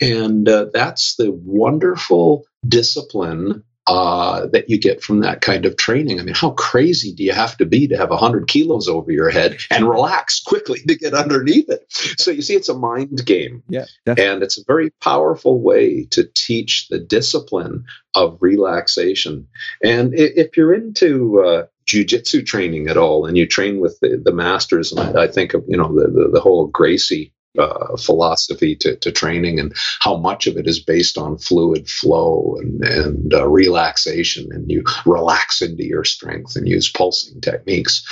[0.00, 6.18] And uh, that's the wonderful discipline uh, that you get from that kind of training.
[6.18, 9.30] I mean, how crazy do you have to be to have 100 kilos over your
[9.30, 11.84] head and relax quickly to get underneath it?
[12.18, 13.62] So you see, it's a mind game.
[13.68, 13.86] Yeah.
[14.04, 14.32] Definitely.
[14.32, 17.84] And it's a very powerful way to teach the discipline
[18.14, 19.46] of relaxation.
[19.84, 24.32] And if you're into, uh, jujitsu training at all, and you train with the, the
[24.32, 28.76] masters, and I, I think of you know the, the, the whole Gracie uh, philosophy
[28.76, 33.34] to, to, training and how much of it is based on fluid flow and, and
[33.34, 38.04] uh, relaxation and you relax into your strength and use pulsing techniques.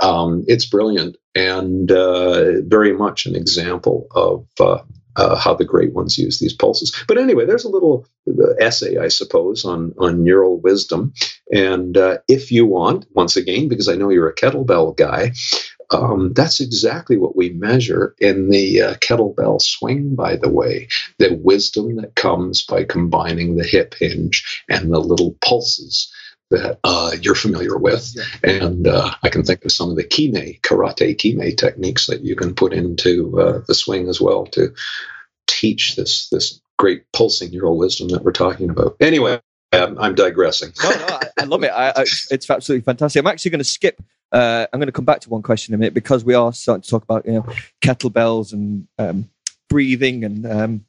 [0.00, 4.82] Um, it's brilliant and uh, very much an example of uh,
[5.16, 6.92] uh, how the great ones use these pulses.
[7.06, 11.12] But anyway, there's a little uh, essay, I suppose, on on neural wisdom.
[11.52, 15.32] And uh, if you want, once again, because I know you're a kettlebell guy,
[15.90, 20.88] um, that's exactly what we measure in the uh, kettlebell swing, by the way.
[21.18, 26.12] The wisdom that comes by combining the hip hinge and the little pulses
[26.50, 28.14] that uh, you're familiar with.
[28.42, 32.36] And uh, I can think of some of the kime, karate kime techniques that you
[32.36, 34.74] can put into uh, the swing as well to
[35.46, 38.96] teach this, this great pulsing neural wisdom that we're talking about.
[39.00, 39.40] Anyway,
[39.72, 40.72] um, I'm digressing.
[40.82, 41.72] no, no, I, I love it.
[41.72, 43.20] I, I, it's absolutely fantastic.
[43.20, 44.02] I'm actually going to skip
[44.32, 46.52] uh, I'm going to come back to one question in a minute because we are
[46.52, 47.46] starting to talk about you know
[47.80, 49.28] kettlebells and um,
[49.68, 50.84] breathing and um,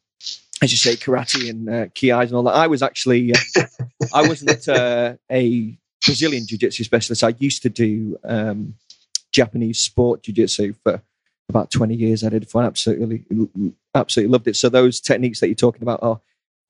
[0.61, 2.55] as you say karate and uh, kiais and all that.
[2.55, 3.65] I was actually uh,
[4.13, 7.23] I wasn't uh, a Brazilian jiu-jitsu specialist.
[7.23, 8.75] I used to do um,
[9.31, 11.01] Japanese sport jiu-jitsu for
[11.49, 12.23] about 20 years.
[12.23, 13.25] I did for absolutely
[13.93, 14.55] absolutely loved it.
[14.55, 16.21] So those techniques that you're talking about are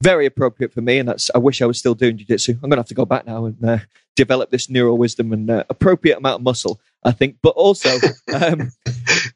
[0.04, 1.00] very appropriate for me.
[1.00, 2.52] And that's, I wish I was still doing jiu-jitsu.
[2.54, 3.78] I'm going to have to go back now and uh,
[4.16, 7.38] develop this neural wisdom and uh, appropriate amount of muscle, I think.
[7.42, 7.90] But also
[8.34, 8.72] um,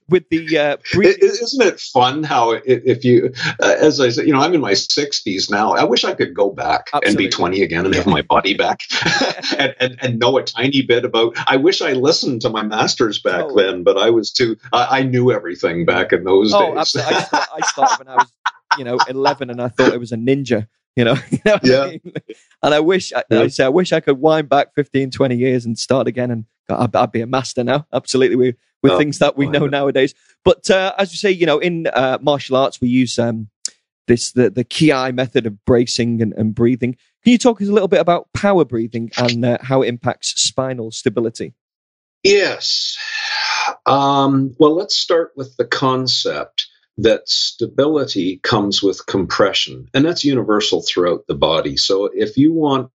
[0.10, 4.34] with the uh, breathing- isn't it fun how if you, uh, as I said, you
[4.34, 5.72] know, I'm in my 60s now.
[5.72, 7.10] I wish I could go back Absolutely.
[7.10, 8.82] and be 20 again and have my body back
[9.58, 11.38] and, and, and know a tiny bit about.
[11.48, 13.56] I wish I listened to my masters back oh.
[13.56, 14.58] then, but I was too.
[14.74, 16.78] I, I, knew everything back in those oh, days.
[16.78, 17.16] Absolutely.
[17.16, 18.32] I, started, I started when I was
[18.78, 21.16] you know, 11 and I thought it was a ninja, you know?
[21.46, 21.84] yeah.
[21.84, 22.14] I mean?
[22.64, 23.42] And I wish, I, yeah.
[23.42, 26.46] I say, I wish I could wind back 15, 20 years and start again and
[26.70, 27.88] I'd, I'd be a master now.
[27.94, 28.36] Absolutely.
[28.36, 30.14] With, with oh, things that we know nowadays.
[30.44, 33.50] But uh, as you say, you know, in uh, martial arts, we use um,
[34.08, 36.96] this, the, the Ki method of bracing and, and breathing.
[37.24, 40.42] Can you talk us a little bit about power breathing and uh, how it impacts
[40.42, 41.54] spinal stability?
[42.24, 42.98] Yes.
[43.86, 46.68] Um, well, let's start with the concept
[46.98, 51.78] that stability comes with compression, and that's universal throughout the body.
[51.78, 52.92] So if you want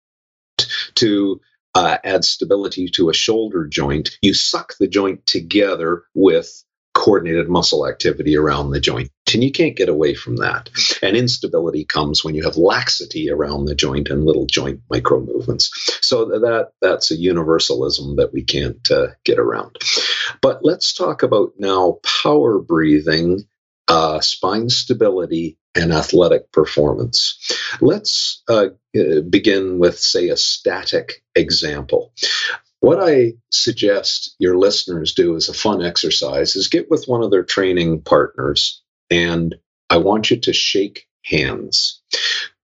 [0.96, 1.40] to
[1.74, 7.88] uh, add stability to a shoulder joint, you suck the joint together with coordinated muscle
[7.88, 9.10] activity around the joint.
[9.32, 10.68] And you can't get away from that.
[11.02, 15.70] And instability comes when you have laxity around the joint and little joint micro movements.
[16.02, 19.78] So that that's a universalism that we can't uh, get around.
[20.42, 23.46] But let's talk about now power breathing
[23.88, 27.38] uh, spine stability, and athletic performance.
[27.80, 28.68] Let's uh,
[29.28, 32.12] begin with, say, a static example.
[32.80, 37.30] What I suggest your listeners do as a fun exercise is get with one of
[37.30, 39.54] their training partners and
[39.88, 42.00] I want you to shake hands.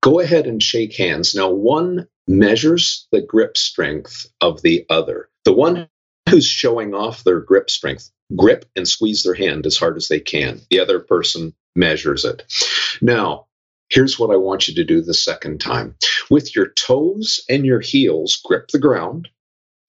[0.02, 1.34] Go ahead and shake hands.
[1.34, 5.28] Now, one measures the grip strength of the other.
[5.44, 5.88] The one
[6.28, 10.20] who's showing off their grip strength grip and squeeze their hand as hard as they
[10.20, 10.60] can.
[10.70, 12.44] The other person measures it.
[13.00, 13.46] Now,
[13.88, 15.96] here's what I want you to do the second time.
[16.30, 19.28] With your toes and your heels, grip the ground,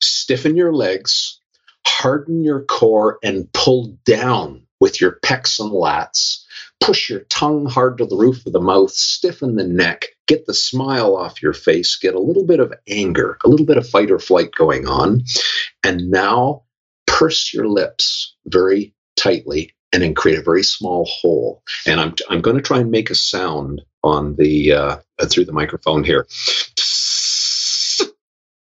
[0.01, 1.39] stiffen your legs,
[1.85, 6.45] harden your core, and pull down with your pecs and lats.
[6.79, 10.53] Push your tongue hard to the roof of the mouth, stiffen the neck, get the
[10.53, 14.11] smile off your face, get a little bit of anger, a little bit of fight
[14.11, 15.23] or flight going on.
[15.83, 16.63] And now
[17.19, 21.61] purse your lips very tightly and then create a very small hole.
[21.85, 25.51] And I'm, I'm going to try and make a sound on the uh, through the
[25.51, 26.25] microphone here.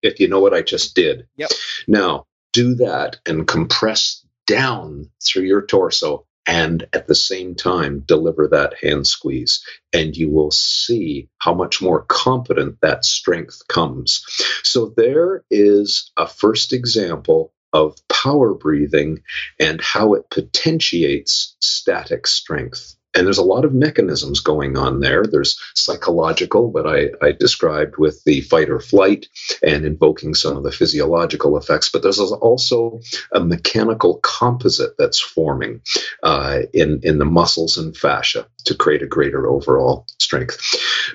[0.02, 1.28] if you know what I just did.
[1.36, 1.50] Yep.
[1.86, 8.48] Now, do that and compress down through your torso and at the same time deliver
[8.48, 9.62] that hand squeeze.
[9.92, 14.24] And you will see how much more competent that strength comes.
[14.64, 19.22] So, there is a first example of power breathing
[19.58, 25.24] and how it potentiates static strength and there's a lot of mechanisms going on there.
[25.24, 29.26] There's psychological, but I, I, described with the fight or flight
[29.62, 31.88] and invoking some of the physiological effects.
[31.88, 33.00] But there's also
[33.32, 35.80] a mechanical composite that's forming
[36.22, 40.60] uh, in in the muscles and fascia to create a greater overall strength.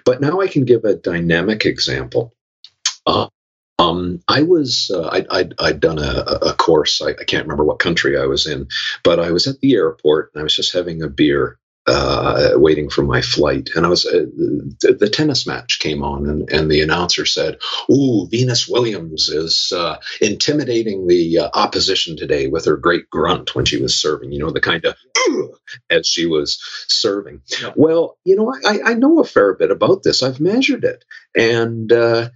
[0.04, 2.34] But now I can give a dynamic example.
[3.06, 3.28] Uh,
[3.84, 7.02] um, I was uh, I, I'd, I'd, done a, a course.
[7.02, 8.68] I, I, can't remember what country I was in,
[9.04, 12.90] but I was at the airport and I was just having a beer uh, waiting
[12.90, 14.26] for my flight, and I was uh,
[14.82, 17.58] the, the, tennis match came on, and, and the announcer said,
[17.92, 23.66] "Ooh, Venus Williams is uh, intimidating the uh, opposition today with her great grunt when
[23.66, 24.32] she was serving.
[24.32, 24.96] You know, the kind of
[25.90, 26.58] as she was
[26.88, 27.42] serving."
[27.76, 30.24] Well, you know, I, I know a fair bit about this.
[30.24, 31.04] I've measured it,
[31.36, 32.30] and uh,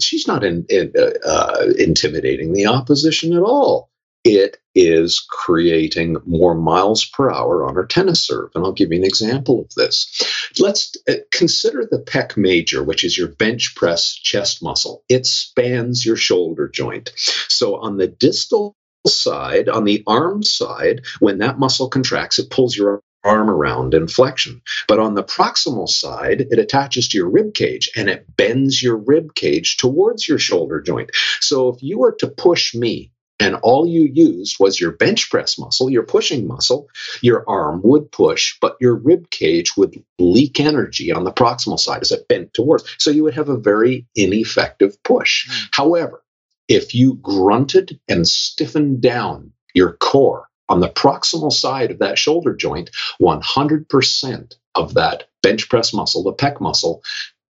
[0.00, 0.92] she's not in, in,
[1.26, 3.90] uh, intimidating the opposition at all
[4.24, 8.50] it is creating more miles per hour on our tennis serve.
[8.54, 10.50] And I'll give you an example of this.
[10.58, 15.04] Let's uh, consider the pec major, which is your bench press chest muscle.
[15.08, 17.12] It spans your shoulder joint.
[17.48, 22.76] So on the distal side, on the arm side, when that muscle contracts, it pulls
[22.76, 24.62] your arm around in flexion.
[24.88, 28.96] But on the proximal side, it attaches to your rib cage and it bends your
[28.96, 31.10] rib cage towards your shoulder joint.
[31.40, 33.12] So if you were to push me
[33.42, 36.88] and all you used was your bench press muscle, your pushing muscle,
[37.22, 42.02] your arm would push, but your rib cage would leak energy on the proximal side
[42.02, 42.84] as it bent towards.
[42.98, 45.48] So you would have a very ineffective push.
[45.48, 45.68] Mm.
[45.72, 46.22] However,
[46.68, 52.54] if you grunted and stiffened down your core on the proximal side of that shoulder
[52.54, 52.90] joint,
[53.20, 57.02] 100% of that bench press muscle, the pec muscle,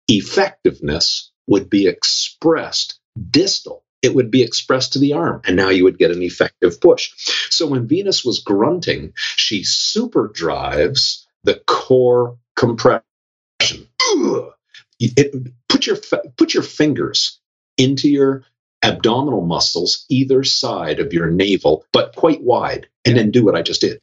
[0.08, 5.84] effectiveness would be expressed distal it would be expressed to the arm, and now you
[5.84, 7.12] would get an effective push.
[7.50, 13.02] So when Venus was grunting, she super drives the core compression.
[14.98, 15.96] It, put your
[16.36, 17.40] put your fingers
[17.76, 18.44] into your
[18.82, 23.62] abdominal muscles either side of your navel, but quite wide, and then do what I
[23.62, 24.00] just did.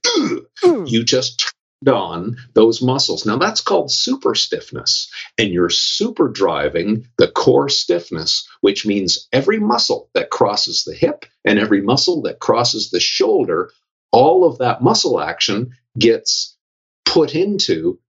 [0.63, 0.89] Mm.
[0.89, 1.53] You just
[1.86, 3.25] on those muscles.
[3.25, 5.11] Now that's called super stiffness.
[5.38, 11.25] And you're super driving the core stiffness, which means every muscle that crosses the hip
[11.45, 13.71] and every muscle that crosses the shoulder,
[14.11, 16.57] all of that muscle action gets
[17.05, 17.99] put into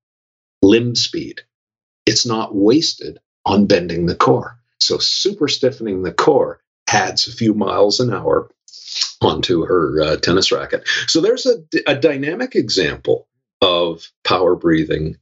[0.63, 1.43] limb speed.
[2.07, 4.59] It's not wasted on bending the core.
[4.81, 6.61] So super stiffening the core
[6.91, 8.51] adds a few miles an hour
[9.21, 10.89] onto her uh, tennis racket.
[11.07, 13.28] So there's a, a dynamic example
[13.61, 15.17] of power breathing,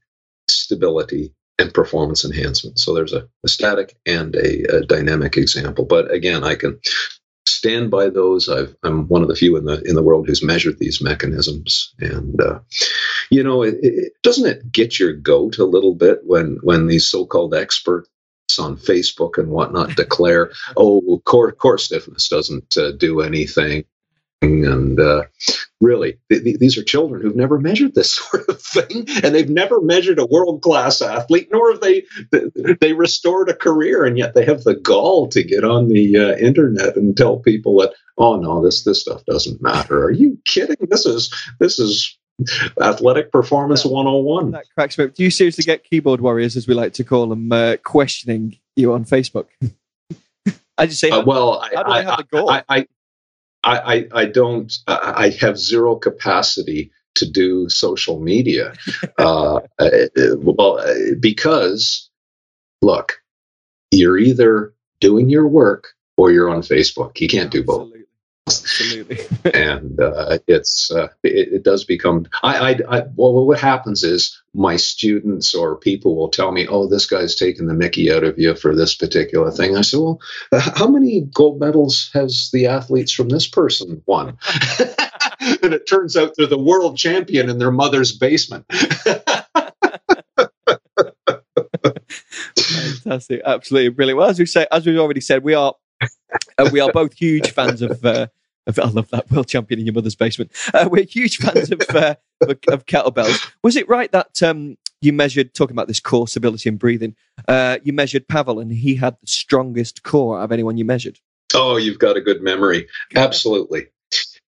[0.49, 2.79] stability, and performance enhancement.
[2.79, 5.87] So there's a, a static and a, a, dynamic example.
[5.87, 6.81] But again, I can
[7.47, 8.49] stand by those.
[8.49, 11.95] i am one of the few in the in the world who's measured these mechanisms,
[11.99, 12.61] and uh,
[13.31, 17.09] you know, it, it, doesn't it get your goat a little bit when when these
[17.09, 18.09] so-called experts
[18.59, 23.85] on Facebook and whatnot declare, "Oh, core core stiffness doesn't uh, do anything."
[24.43, 25.25] And uh,
[25.81, 29.51] really th- th- these are children who've never measured this sort of thing and they've
[29.51, 32.05] never measured a world class athlete nor have they
[32.81, 36.37] they restored a career and yet they have the gall to get on the uh,
[36.37, 40.05] internet and tell people that oh no this this stuff doesn't matter.
[40.05, 40.77] Are you kidding?
[40.89, 42.19] This is this is
[42.83, 45.15] athletic performance that, 101 that cracks me up.
[45.15, 48.93] Do you seriously get keyboard warriors as we like to call them uh, questioning you
[48.93, 49.47] on facebook?
[50.79, 52.87] I just say, uh, well, I, have I, I,
[53.67, 58.75] I, I, I, don't, I have zero capacity to do social media.
[59.19, 59.61] uh,
[60.39, 60.85] well,
[61.19, 62.09] because
[62.81, 63.21] look,
[63.91, 67.21] you're either doing your work or you're on Facebook.
[67.21, 67.83] You can't do both.
[67.83, 68.06] Absolutely.
[69.55, 72.27] and uh, it's uh, it, it, does become.
[72.45, 76.87] I, I, I well, what happens is my students or people will tell me, "Oh,
[76.87, 80.21] this guy's taking the Mickey out of you for this particular thing." I said, "Well,
[80.53, 84.39] how many gold medals has the athletes from this person won?"
[85.41, 88.65] and it turns out they're the world champion in their mother's basement.
[92.57, 94.19] Fantastic, absolutely brilliant.
[94.19, 95.75] Well, as we say, as we've already said, we are
[96.59, 98.27] uh, we are both huge fans of, uh,
[98.67, 98.79] of.
[98.79, 100.53] I love that world champion in your mother's basement.
[100.73, 103.51] Uh, we're huge fans of, uh, of, of kettlebells.
[103.63, 107.15] Was it right that um, you measured talking about this core stability and breathing.
[107.47, 111.21] Uh, you measured Pavel, and he had the strongest core of anyone you measured.
[111.55, 112.89] Oh, you've got a good memory.
[113.15, 113.87] Absolutely,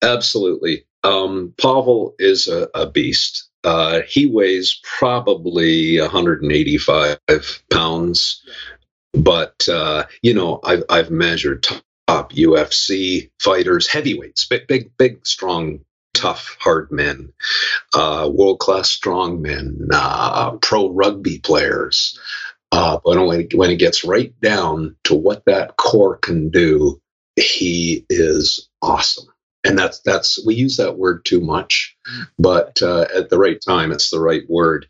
[0.02, 0.86] absolutely.
[1.04, 3.50] Um, Pavel is a, a beast.
[3.64, 7.20] Uh, he weighs probably 185
[7.70, 8.44] pounds,
[9.20, 15.82] but uh, you know I've I've measured top UFC fighters, heavyweights, big big big strong
[16.14, 17.32] tough, hard men,
[17.94, 22.20] uh, world class strong men, uh, pro rugby players.
[22.72, 27.02] Uh, but when, when it gets right down to what that core can do,
[27.36, 29.28] he is awesome.
[29.64, 31.98] And that's that's we use that word too much,
[32.38, 34.88] but uh, at the right time, it's the right word.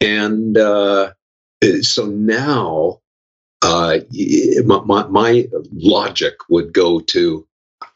[0.00, 1.12] And uh,
[1.82, 3.00] so now,
[3.64, 3.98] uh,
[4.64, 7.46] my, my logic would go to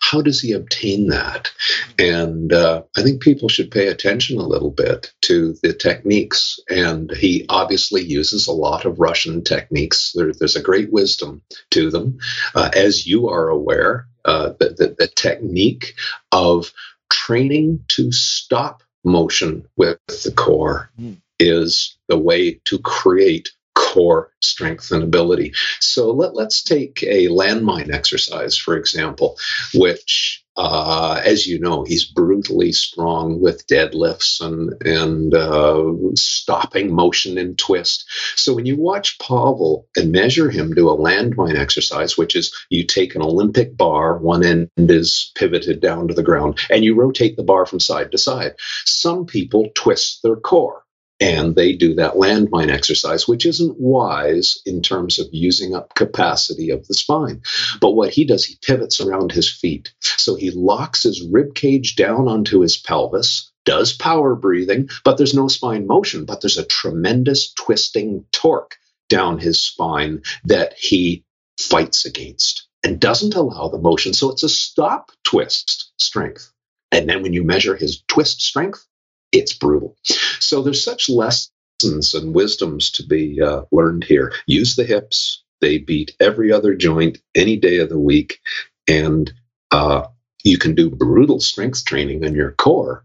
[0.01, 1.51] how does he obtain that?
[1.99, 6.59] And uh, I think people should pay attention a little bit to the techniques.
[6.71, 10.13] And he obviously uses a lot of Russian techniques.
[10.15, 11.43] There, there's a great wisdom
[11.73, 12.19] to them.
[12.55, 15.95] Uh, as you are aware, uh, the, the, the technique
[16.33, 16.73] of
[17.11, 21.17] training to stop motion with the core mm.
[21.39, 25.53] is the way to create core strength and ability.
[25.81, 29.37] So let, us take a landmine exercise, for example,
[29.73, 37.39] which, uh, as you know, he's brutally strong with deadlifts and, and uh, stopping motion
[37.39, 38.05] and twist.
[38.35, 42.85] So when you watch Pavel and measure him do a landmine exercise, which is you
[42.85, 47.37] take an Olympic bar, one end is pivoted down to the ground, and you rotate
[47.37, 48.55] the bar from side to side.
[48.85, 50.83] Some people twist their core
[51.21, 56.71] and they do that landmine exercise, which isn't wise in terms of using up capacity
[56.71, 57.43] of the spine.
[57.81, 59.93] But what he does, he pivots around his feet.
[60.01, 65.35] So he locks his rib cage down onto his pelvis, does power breathing, but there's
[65.35, 68.77] no spine motion, but there's a tremendous twisting torque
[69.09, 71.25] down his spine that he
[71.59, 74.15] fights against and doesn't allow the motion.
[74.15, 76.53] So it's a stop twist strength.
[76.93, 78.87] And then when you measure his twist strength,
[79.33, 79.97] it's brutal.
[80.41, 84.33] So there's such lessons and wisdoms to be uh, learned here.
[84.47, 85.45] Use the hips.
[85.61, 88.41] They beat every other joint any day of the week.
[88.87, 89.33] And
[89.71, 90.07] uh,
[90.45, 93.05] you can do brutal strength training on your core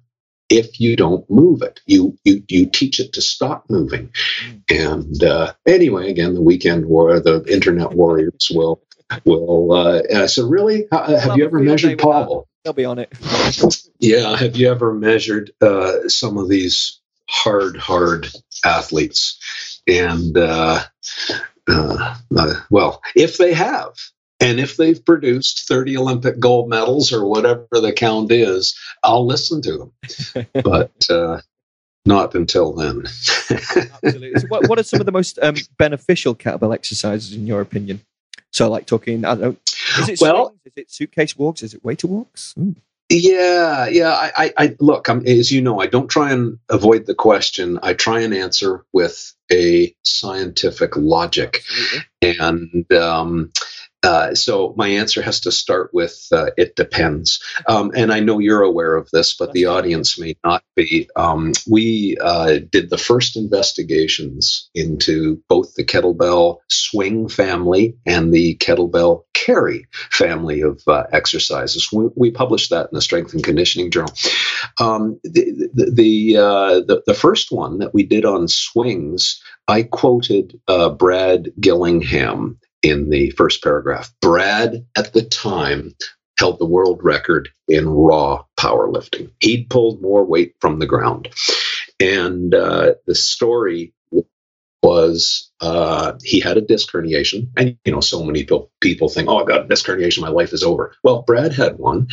[0.50, 1.82] if you don't move it.
[1.86, 4.12] You you you teach it to stop moving.
[4.70, 8.82] And uh, anyway, again, the weekend war, the internet warriors will
[9.26, 9.72] will.
[9.72, 12.48] Uh, so really, uh, have you ever measured Pavel?
[12.64, 13.12] They'll be on it.
[14.00, 14.38] yeah.
[14.38, 18.30] Have you ever measured uh, some of these hard, hard
[18.64, 19.82] athletes?
[19.86, 20.82] And, uh,
[21.70, 23.96] uh, uh, well, if they have,
[24.40, 29.62] and if they've produced 30 Olympic gold medals or whatever the count is, I'll listen
[29.64, 30.48] to them.
[30.64, 31.42] but uh,
[32.06, 33.04] not until then.
[33.50, 34.40] Absolutely.
[34.40, 38.02] So what, what are some of the most um, beneficial kettlebell exercises in your opinion?
[38.52, 39.58] So, I like talking, I don't know,
[40.00, 40.62] is it well, swings?
[40.66, 41.64] Is it suitcase walks?
[41.64, 42.54] Is it waiter walks?
[42.60, 42.76] Ooh.
[43.10, 44.10] Yeah, yeah.
[44.10, 45.08] I, I, I look.
[45.08, 47.78] I'm, as you know, I don't try and avoid the question.
[47.84, 51.64] I try and answer with a scientific logic,
[52.22, 52.40] Absolutely.
[52.40, 53.52] and um,
[54.04, 57.42] uh, so my answer has to start with uh, it depends.
[57.68, 61.10] Um, and I know you're aware of this, but the audience may not be.
[61.16, 68.58] Um, we uh, did the first investigations into both the kettlebell swing family and the
[68.58, 71.92] kettlebell carry family of uh, exercises.
[71.92, 74.14] We, we, published that in the Strength and Conditioning Journal.
[74.80, 79.84] Um, the the the, uh, the, the first one that we did on swings, I
[79.84, 84.14] quoted uh, Brad Gillingham in the first paragraph.
[84.22, 85.96] Brad, at the time,
[86.38, 89.32] held the world record in raw powerlifting.
[89.40, 91.30] He'd pulled more weight from the ground.
[92.00, 93.94] And uh, the story
[94.84, 97.50] was uh, he had a disc herniation.
[97.56, 100.52] And, you know, so many people, think, oh, I've got a disc herniation, my life
[100.52, 100.94] is over.
[101.04, 102.10] Well, Brad had one,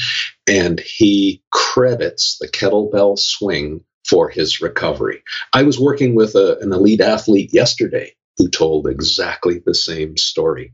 [0.46, 5.22] and he credits the kettlebell swing for his recovery.
[5.52, 10.72] I was working with a, an elite athlete yesterday who told exactly the same story.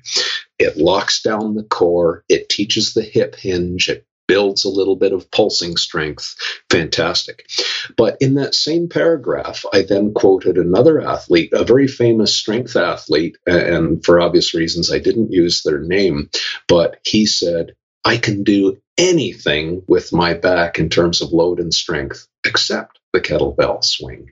[0.57, 5.13] It locks down the core, it teaches the hip hinge, it builds a little bit
[5.13, 6.37] of pulsing strength.
[6.71, 7.49] Fantastic.
[7.97, 13.37] But in that same paragraph, I then quoted another athlete, a very famous strength athlete,
[13.47, 16.31] and for obvious reasons, I didn't use their name,
[16.69, 21.75] but he said, I can do anything with my back in terms of load and
[21.75, 24.31] strength except the kettlebell swing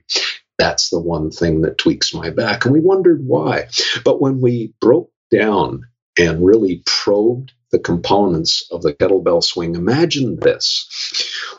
[0.57, 2.65] that's the one thing that tweaks my back.
[2.65, 3.67] And we wondered why.
[4.03, 5.81] But when we broke down
[6.17, 10.87] and really probed the components of the kettlebell swing, imagine this.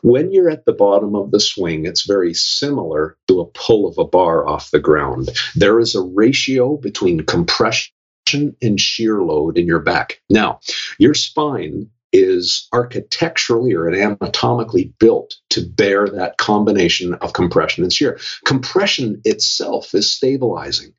[0.03, 3.99] When you're at the bottom of the swing, it's very similar to a pull of
[3.99, 5.31] a bar off the ground.
[5.55, 7.93] There is a ratio between compression
[8.63, 10.21] and shear load in your back.
[10.31, 10.61] Now,
[10.99, 18.19] your spine is architecturally or anatomically built to bear that combination of compression and shear.
[18.45, 20.93] Compression itself is stabilizing.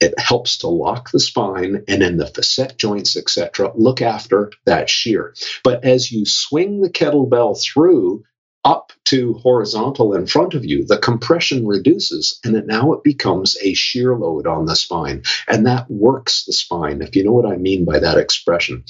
[0.00, 4.90] It helps to lock the spine and then the facet joints, etc., look after that
[4.90, 5.34] shear.
[5.62, 8.24] But as you swing the kettlebell through,
[8.64, 13.56] up to horizontal in front of you, the compression reduces and it, now it becomes
[13.60, 15.22] a shear load on the spine.
[15.48, 18.84] And that works the spine, if you know what I mean by that expression.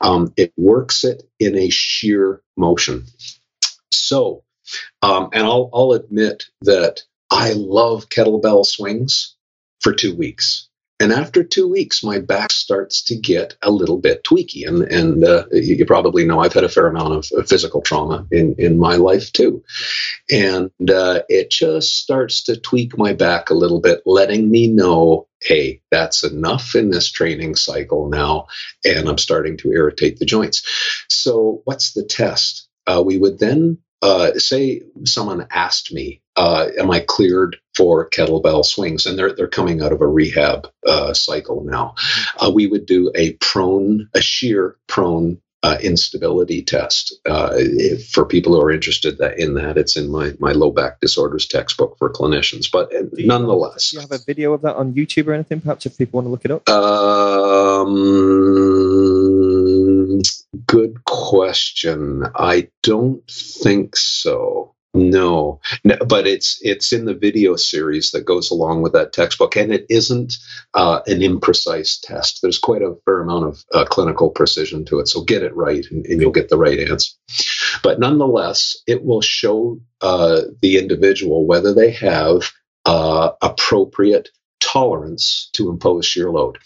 [0.00, 3.06] Um, it works it in a shear motion.
[3.92, 4.42] So,
[5.02, 9.36] um, and I'll, I'll admit that I love kettlebell swings
[9.80, 10.68] for two weeks.
[11.02, 14.68] And after two weeks, my back starts to get a little bit tweaky.
[14.68, 18.54] And, and uh, you probably know I've had a fair amount of, physical trauma in,
[18.56, 19.64] in my life too.
[20.30, 25.26] And uh, it just starts to tweak my back a little bit, letting me know
[25.40, 28.46] hey, that's enough in this training cycle now.
[28.84, 30.62] And I'm starting to irritate the joints.
[31.08, 32.68] So, what's the test?
[32.86, 38.64] Uh, we would then uh, say someone asked me, uh, "Am I cleared for kettlebell
[38.64, 41.94] swings?" and they're they're coming out of a rehab uh, cycle now.
[42.38, 47.56] Uh, we would do a prone, a shear prone uh, instability test uh,
[48.10, 49.78] for people who are interested that, in that.
[49.78, 52.70] It's in my my low back disorders textbook for clinicians.
[52.70, 55.60] But you, nonetheless, do you have a video of that on YouTube or anything?
[55.60, 56.68] Perhaps if people want to look it up.
[56.68, 57.92] Um,
[60.66, 62.24] good question.
[62.34, 64.74] I don't think so.
[64.94, 65.60] No.
[65.84, 69.72] no, but it's it's in the video series that goes along with that textbook, and
[69.72, 70.34] it isn't
[70.74, 72.40] uh, an imprecise test.
[72.42, 75.84] There's quite a fair amount of uh, clinical precision to it, so get it right,
[75.90, 77.12] and, and, you'll get the right answer.
[77.82, 82.52] But nonetheless, it will show uh, the individual whether they have
[82.84, 84.28] uh, appropriate
[84.60, 86.58] tolerance to impose shear load.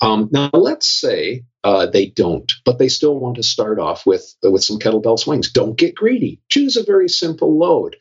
[0.00, 4.34] Um, now, let's say uh, they don't, but they still want to start off with
[4.42, 5.52] with some kettlebell swings.
[5.52, 6.40] Don't get greedy.
[6.48, 7.96] Choose a very simple load,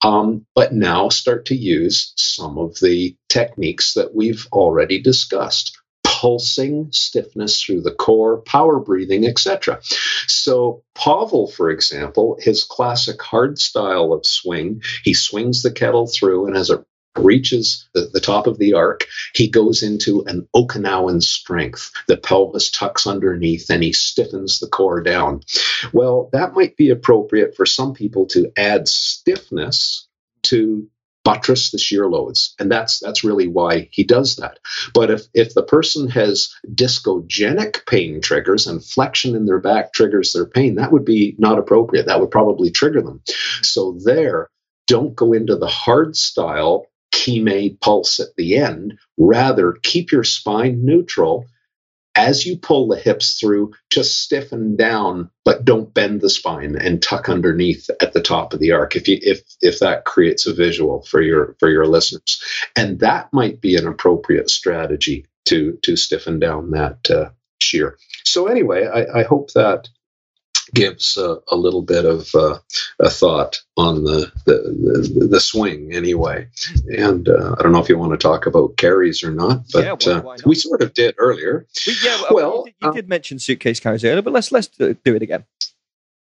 [0.00, 5.78] um, but now start to use some of the techniques that we've already discussed.
[6.02, 9.80] Pulsing stiffness through the core, power breathing, etc.
[10.26, 16.46] So, Pavel, for example, his classic hard style of swing, he swings the kettle through,
[16.46, 16.80] and as it
[17.16, 21.90] reaches the, the, top of the arc, he goes into an Okinawan strength.
[22.08, 25.42] The pelvis tucks underneath and he stiffens the core down.
[25.92, 30.08] Well, that might be appropriate for some people to add stiffness
[30.44, 30.88] to
[31.24, 34.58] buttress the shear loads and that's that's really why he does that
[34.92, 40.32] but if if the person has discogenic pain triggers and flexion in their back triggers
[40.32, 43.22] their pain that would be not appropriate that would probably trigger them
[43.62, 44.48] so there
[44.88, 48.98] don't go into the hard style Kime pulse at the end.
[49.16, 51.46] Rather, keep your spine neutral.
[52.14, 57.02] As you pull the hips through, just stiffen down, but don't bend the spine and
[57.02, 58.96] tuck underneath at the top of the arc.
[58.96, 62.42] If you if if that creates a visual for your for your listeners,
[62.76, 67.96] and that might be an appropriate strategy to to stiffen down that uh, shear.
[68.24, 69.88] So anyway, I, I hope that
[70.74, 72.58] gives uh, a little bit of uh,
[72.98, 76.48] a thought on the, the, the, the swing anyway.
[76.86, 79.84] And uh, I don't know if you want to talk about carries or not, but
[79.84, 80.46] yeah, well, uh, not?
[80.46, 81.66] we sort of did earlier.
[81.86, 84.52] We, yeah, well, well you, did, you um, did mention suitcase carries earlier, but let's
[84.52, 85.44] let's do it again.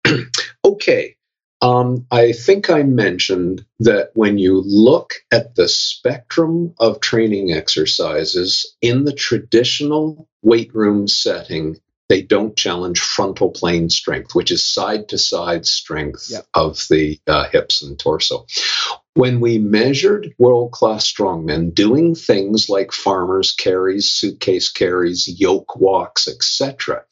[0.65, 1.17] okay.
[1.61, 8.75] Um, I think I mentioned that when you look at the spectrum of training exercises
[8.83, 11.77] in the traditional weight room setting,
[12.13, 16.45] they don't challenge frontal plane strength, which is side to side strength yep.
[16.53, 18.45] of the uh, hips and torso.
[19.15, 26.29] When we measured world class strongmen doing things like farmers carries, suitcase carries, yoke walks,
[26.29, 27.03] etc.,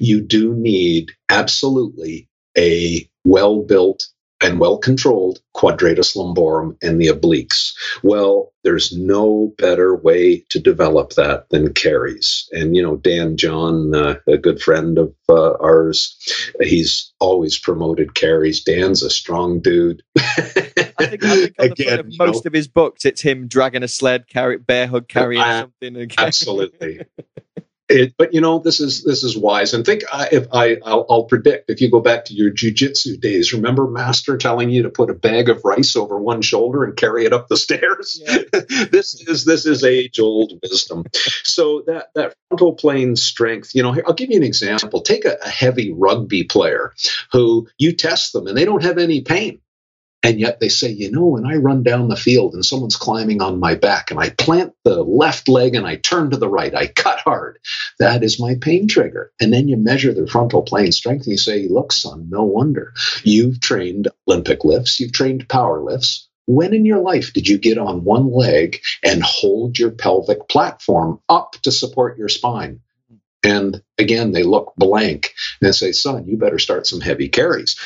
[0.00, 2.28] you do need absolutely
[2.58, 4.08] a well built
[4.40, 7.72] and well controlled quadratus lumborum and the obliques.
[8.02, 12.48] Well, there's no better way to develop that than carries.
[12.52, 16.16] And, you know, Dan John, uh, a good friend of uh, ours,
[16.60, 18.62] he's always promoted carries.
[18.62, 20.02] Dan's a strong dude.
[20.18, 23.88] I think, I think Again, of most know, of his books, it's him dragging a
[23.88, 26.10] sled, carry, bear hug carrying uh, something.
[26.18, 27.00] Absolutely.
[27.90, 29.74] It, but you know this is this is wise.
[29.74, 33.20] And think uh, if I I'll, I'll, predict if you go back to your jujitsu
[33.20, 36.96] days remember master telling you to put a bag of rice over one shoulder and
[36.96, 38.22] carry it up the stairs?
[38.24, 38.38] Yeah.
[38.92, 41.04] this is this is age old wisdom.
[41.42, 45.02] So that that frontal plane strength you know I'll give you an example.
[45.02, 46.94] Take a, a heavy rugby player
[47.32, 49.60] who you test them and they don't have any pain
[50.22, 53.40] and yet they say, you know, when I run down the field and someone's climbing
[53.40, 56.74] on my back and I plant the left leg and I turn to the right,
[56.74, 57.58] I cut hard.
[57.98, 59.32] That is my pain trigger.
[59.40, 62.92] And then you measure their frontal plane strength and you say, look, son, no wonder.
[63.24, 66.28] You've trained Olympic lifts, you've trained power lifts.
[66.46, 71.20] When in your life did you get on one leg and hold your pelvic platform
[71.28, 72.80] up to support your spine?
[73.42, 77.76] And again, they look blank and say, son, you better start some heavy carries.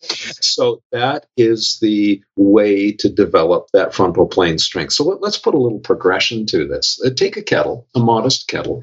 [0.40, 4.92] so that is the way to develop that frontal plane strength.
[4.92, 7.00] So let, us put a little progression to this.
[7.04, 8.82] Uh, take a kettle, a modest kettle,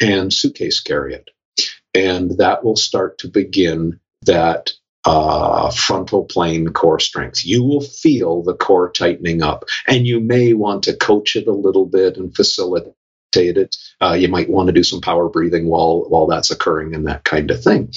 [0.00, 1.30] and suitcase carry it.
[1.94, 4.72] And that will start to begin that
[5.04, 7.44] uh, frontal plane core strength.
[7.44, 11.52] You will feel the core tightening up, and you may want to coach it a
[11.52, 12.94] little bit and facilitate
[13.36, 13.76] it.
[14.00, 17.24] Uh, you might want to do some power breathing while while that's occurring and that
[17.24, 17.92] kind of thing.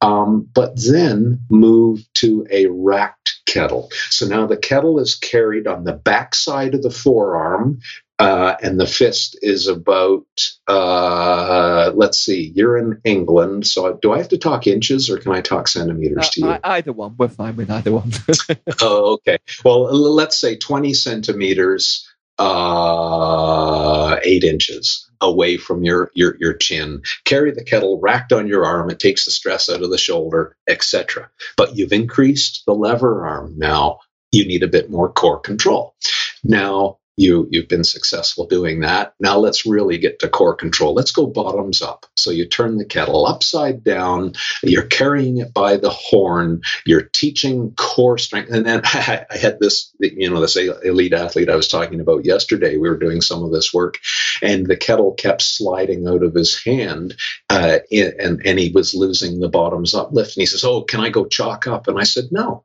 [0.00, 3.90] Um, but then move to a racked kettle.
[4.10, 7.80] So now the kettle is carried on the back side of the forearm.
[8.18, 10.26] Uh, and the fist is about,
[10.68, 13.66] uh, let's see, you're in England.
[13.66, 16.58] So do I have to talk inches or can I talk centimeters uh, to you?
[16.62, 17.14] Either one.
[17.16, 18.12] We're fine with either one.
[18.82, 19.38] oh, okay.
[19.64, 22.09] Well, let's say 20 centimeters
[22.40, 27.02] uh, eight inches away from your, your your chin.
[27.24, 28.90] Carry the kettle racked on your arm.
[28.90, 31.30] It takes the stress out of the shoulder, etc.
[31.56, 33.54] But you've increased the lever arm.
[33.58, 33.98] Now
[34.32, 35.94] you need a bit more core control.
[36.42, 39.14] Now you you've been successful doing that.
[39.20, 40.94] Now let's really get to core control.
[40.94, 42.06] Let's go bottoms up.
[42.16, 44.34] So you turn the kettle upside down.
[44.62, 46.62] You're carrying it by the horn.
[46.86, 48.50] You're teaching core strength.
[48.50, 52.76] And then I had this, you know, this elite athlete I was talking about yesterday.
[52.76, 53.98] We were doing some of this work,
[54.42, 57.16] and the kettle kept sliding out of his hand,
[57.48, 60.36] uh, and and he was losing the bottoms up lift.
[60.36, 62.64] And he says, "Oh, can I go chalk up?" And I said, "No,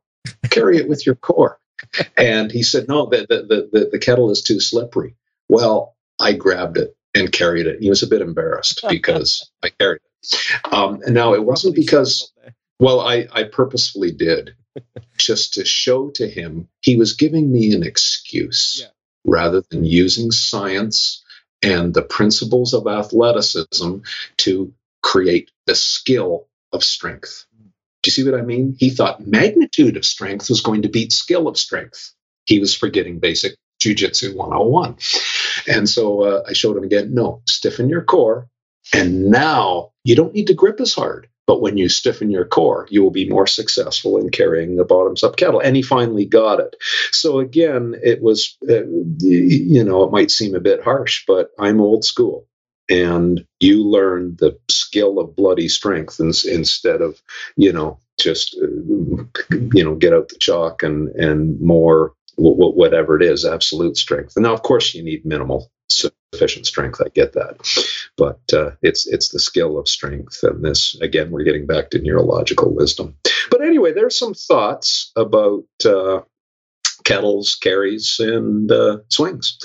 [0.50, 1.58] carry it with your core."
[2.16, 5.16] And he said, no, the, the, the, the kettle is too slippery.
[5.48, 7.80] Well, I grabbed it and carried it.
[7.80, 10.72] He was a bit embarrassed because I carried it.
[10.72, 12.32] Um, and now it wasn't because,
[12.80, 14.54] well, I, I purposefully did
[15.18, 18.88] just to show to him he was giving me an excuse yeah.
[19.24, 21.24] rather than using science
[21.62, 23.98] and the principles of athleticism
[24.38, 24.72] to
[25.02, 27.46] create the skill of strength.
[28.06, 28.76] Do you see what I mean?
[28.78, 32.12] He thought magnitude of strength was going to beat skill of strength.
[32.44, 34.96] He was forgetting basic jujitsu 101.
[35.66, 38.46] And so uh, I showed him again no, stiffen your core.
[38.94, 41.28] And now you don't need to grip as hard.
[41.48, 45.24] But when you stiffen your core, you will be more successful in carrying the bottoms
[45.24, 45.58] up kettle.
[45.58, 46.76] And he finally got it.
[47.10, 48.84] So again, it was, uh,
[49.18, 52.46] you know, it might seem a bit harsh, but I'm old school
[52.88, 57.20] and you learn the skill of bloody strength instead of
[57.56, 59.24] you know just uh,
[59.74, 64.34] you know get out the chalk and and more whatever it is absolute strength.
[64.36, 67.56] And now of course you need minimal sufficient strength i get that
[68.16, 72.00] but uh, it's it's the skill of strength and this again we're getting back to
[72.00, 73.16] neurological wisdom.
[73.50, 76.20] But anyway there's some thoughts about uh,
[77.06, 79.56] kettles, carries, and uh, swings.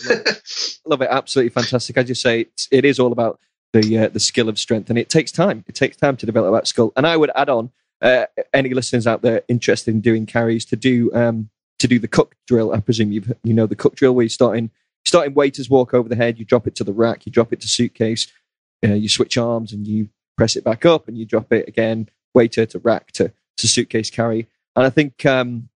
[0.86, 1.10] Love it.
[1.10, 1.98] Absolutely fantastic.
[1.98, 3.39] As you say, it is all about
[3.74, 5.66] the uh, the skill of strength, and it takes time.
[5.68, 6.94] It takes time to develop that skill.
[6.96, 7.72] And I would add on
[8.02, 12.08] uh, any listeners out there interested in doing carries to do um, to do the
[12.08, 12.74] cook drill.
[12.74, 14.70] I presume you you know the cook drill where you start in
[15.04, 17.60] starting waiters walk over the head, you drop it to the rack, you drop it
[17.60, 18.28] to suitcase,
[18.86, 22.08] uh, you switch arms, and you press it back up, and you drop it again,
[22.36, 24.48] waiter to rack to to suitcase carry.
[24.76, 25.70] And I think um,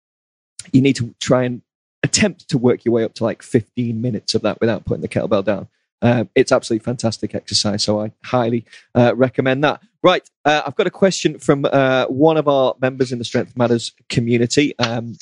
[0.72, 1.62] you need to try and
[2.04, 5.08] attempt to work your way up to like 15 minutes of that without putting the
[5.08, 5.68] kettlebell down.
[6.02, 9.82] Uh, it's absolutely fantastic exercise, so I highly uh, recommend that.
[10.04, 13.58] Right, uh, I've got a question from uh, one of our members in the Strength
[13.58, 15.18] Matters community, um,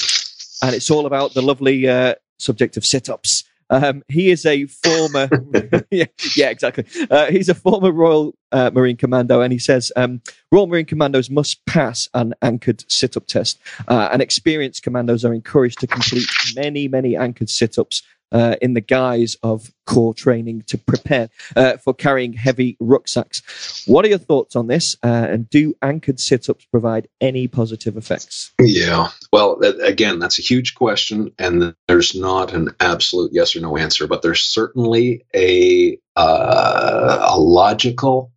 [0.61, 3.45] and it's all about the lovely uh, subject of sit ups.
[3.69, 5.29] Um, he is a former,
[5.91, 6.05] yeah,
[6.35, 6.85] yeah, exactly.
[7.09, 11.29] Uh, he's a former Royal uh, Marine Commando, and he says um, Royal Marine Commandos
[11.29, 16.87] must pass an anchored sit-up test, uh, and experienced commandos are encouraged to complete many,
[16.87, 18.03] many anchored sit-ups
[18.33, 23.83] uh, in the guise of core training to prepare uh, for carrying heavy rucksacks.
[23.85, 24.95] What are your thoughts on this?
[25.03, 28.51] Uh, and do anchored sit ups provide any positive effects?
[28.59, 29.09] Yeah.
[29.31, 34.07] Well, again, that's a huge question, and there's not an absolute yes or no answer,
[34.07, 38.32] but there's certainly a, uh, a logical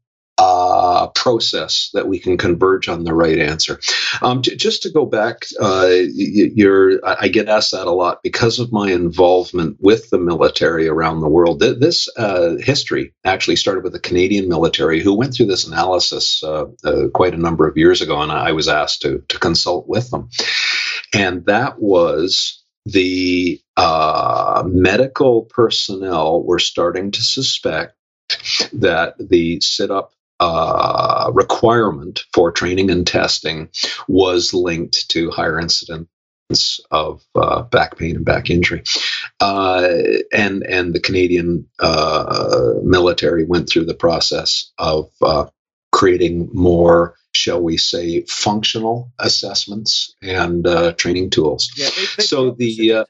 [1.17, 3.81] process that we can converge on the right answer.
[4.21, 8.59] Um, to, just to go back, uh, you're, I get asked that a lot because
[8.59, 11.59] of my involvement with the military around the world.
[11.61, 16.67] This uh, history actually started with the Canadian military, who went through this analysis uh,
[16.85, 20.11] uh, quite a number of years ago, and I was asked to to consult with
[20.11, 20.29] them,
[21.14, 27.95] and that was the uh, medical personnel were starting to suspect
[28.73, 33.70] that the sit up uh, requirement for training and testing
[34.09, 36.09] was linked to higher incidence
[36.91, 38.82] of uh, back pain and back injury,
[39.41, 39.89] uh,
[40.32, 45.47] and and the Canadian uh, military went through the process of uh,
[45.91, 51.70] creating more, shall we say, functional assessments and uh, training tools.
[51.76, 53.07] Yeah, they, they so the?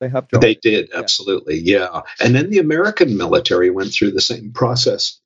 [0.00, 1.88] They have they did absolutely, yeah.
[1.92, 2.00] yeah.
[2.20, 5.18] And then the American military went through the same process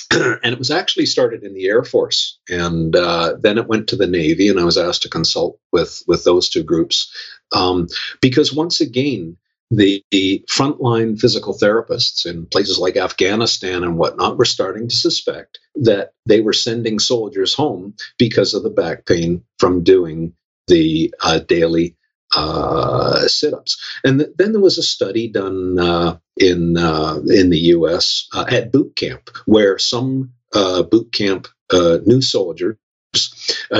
[0.10, 3.96] and it was actually started in the Air Force, and uh, then it went to
[3.96, 7.14] the Navy, and I was asked to consult with with those two groups
[7.52, 7.88] um,
[8.20, 9.36] because once again.
[9.74, 15.60] The, the frontline physical therapists in places like Afghanistan and whatnot were starting to suspect
[15.76, 20.34] that they were sending soldiers home because of the back pain from doing
[20.66, 21.96] the uh, daily
[22.34, 23.80] uh, sit-ups.
[24.04, 28.28] And th- then there was a study done uh, in uh, in the U.S.
[28.32, 32.76] Uh, at boot camp where some uh, boot camp uh, new soldiers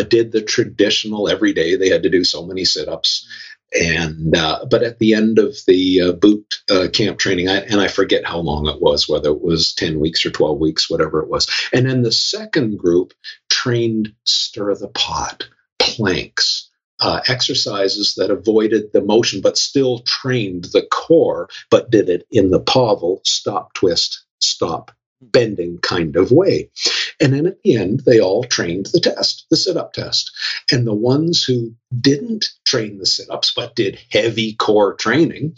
[0.09, 3.27] did the traditional every day they had to do so many sit-ups.
[3.75, 8.39] And but at the end of the boot camp training, I, and I forget how
[8.39, 11.49] long it was, whether it was ten weeks or twelve weeks, whatever it was.
[11.73, 13.15] And then the second group
[13.49, 15.49] trained stir the pot
[15.79, 16.71] planks
[17.03, 22.51] uh, exercises that avoided the motion but still trained the core, but did it in
[22.51, 26.71] the Pavel stop, twist, stop, bending kind of way.
[27.21, 30.33] And then at the end, they all trained the test, the sit up test.
[30.71, 35.57] And the ones who didn't train the sit ups but did heavy core training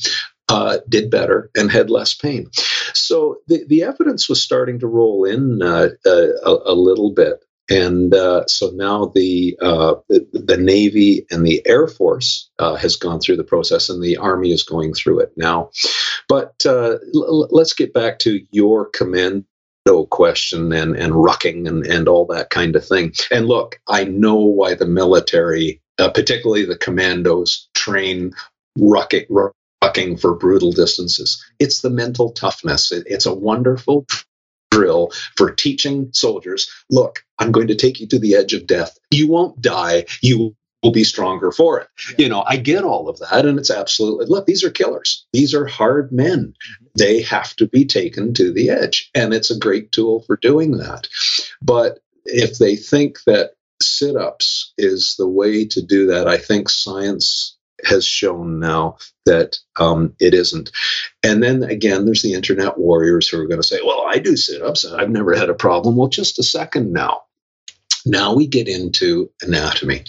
[0.48, 2.50] uh, did better and had less pain.
[2.92, 7.43] So the, the evidence was starting to roll in uh, uh, a, a, little bit
[7.70, 13.20] and uh, so now the, uh, the, Navy and the Air Force uh, has gone
[13.20, 15.70] through the process, and the Army is going through it now.
[16.28, 19.44] But uh, l- let's get back to your commando
[20.10, 23.12] question and and rucking and and all that kind of thing.
[23.30, 28.32] And look, I know why the military, uh, particularly the commandos, train
[28.78, 29.26] rucking.
[29.82, 31.44] rucking for brutal distances.
[31.58, 32.90] It's the mental toughness.
[32.90, 34.06] It, it's a wonderful
[34.74, 38.98] drill for teaching soldiers look, I'm going to take you to the edge of death.
[39.10, 40.06] You won't die.
[40.22, 41.88] You will be stronger for it.
[42.18, 43.46] You know, I get all of that.
[43.46, 45.26] And it's absolutely, look, these are killers.
[45.32, 46.54] These are hard men.
[46.54, 46.84] Mm-hmm.
[46.96, 49.10] They have to be taken to the edge.
[49.14, 51.08] And it's a great tool for doing that.
[51.62, 53.52] But if they think that
[53.82, 57.56] sit ups is the way to do that, I think science
[57.86, 60.70] has shown now that um, it isn't.
[61.22, 64.36] And then again, there's the internet warriors who are going to say, well, I do
[64.36, 65.96] sit ups and I've never had a problem.
[65.96, 67.22] Well, just a second now.
[68.06, 70.04] Now we get into anatomy.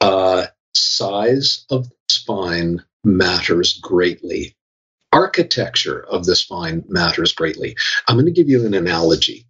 [0.00, 4.54] Uh, size of the spine matters greatly.
[5.10, 7.76] Architecture of the spine matters greatly.
[8.06, 9.46] I'm going to give you an analogy.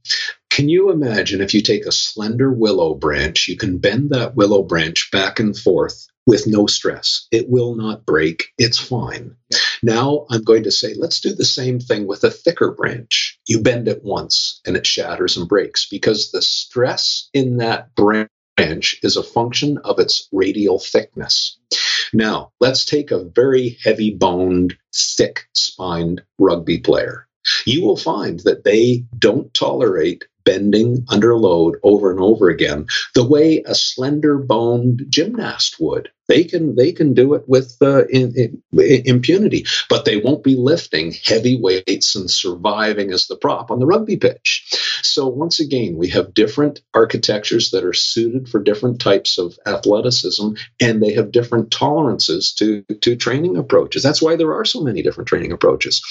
[0.58, 4.64] Can you imagine if you take a slender willow branch, you can bend that willow
[4.64, 7.28] branch back and forth with no stress.
[7.30, 8.46] It will not break.
[8.58, 9.36] It's fine.
[9.84, 13.38] Now I'm going to say, let's do the same thing with a thicker branch.
[13.46, 18.98] You bend it once and it shatters and breaks because the stress in that branch
[19.04, 21.56] is a function of its radial thickness.
[22.12, 27.28] Now, let's take a very heavy boned, thick spined rugby player.
[27.64, 33.26] You will find that they don't tolerate bending under load over and over again, the
[33.26, 36.10] way a slender boned gymnast would.
[36.26, 38.62] They can they can do it with uh, in, in,
[39.04, 43.86] impunity, but they won't be lifting heavy weights and surviving as the prop on the
[43.86, 44.64] rugby pitch.
[45.02, 50.48] So once again, we have different architectures that are suited for different types of athleticism,
[50.80, 54.02] and they have different tolerances to to training approaches.
[54.02, 56.02] That's why there are so many different training approaches.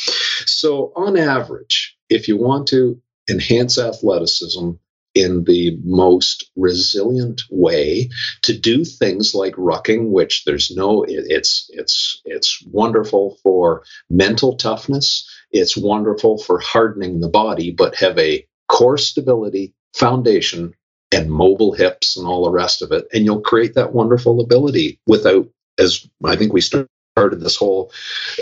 [0.46, 4.72] So on average, if you want to enhance athleticism,
[5.18, 8.10] in the most resilient way
[8.44, 15.28] to do things like rucking, which there's no, it's, it's, it's wonderful for mental toughness.
[15.52, 20.74] It's wonderful for hardening the body, but have a core stability foundation
[21.12, 23.08] and mobile hips and all the rest of it.
[23.12, 25.48] And you'll create that wonderful ability without,
[25.80, 27.92] as I think we started this whole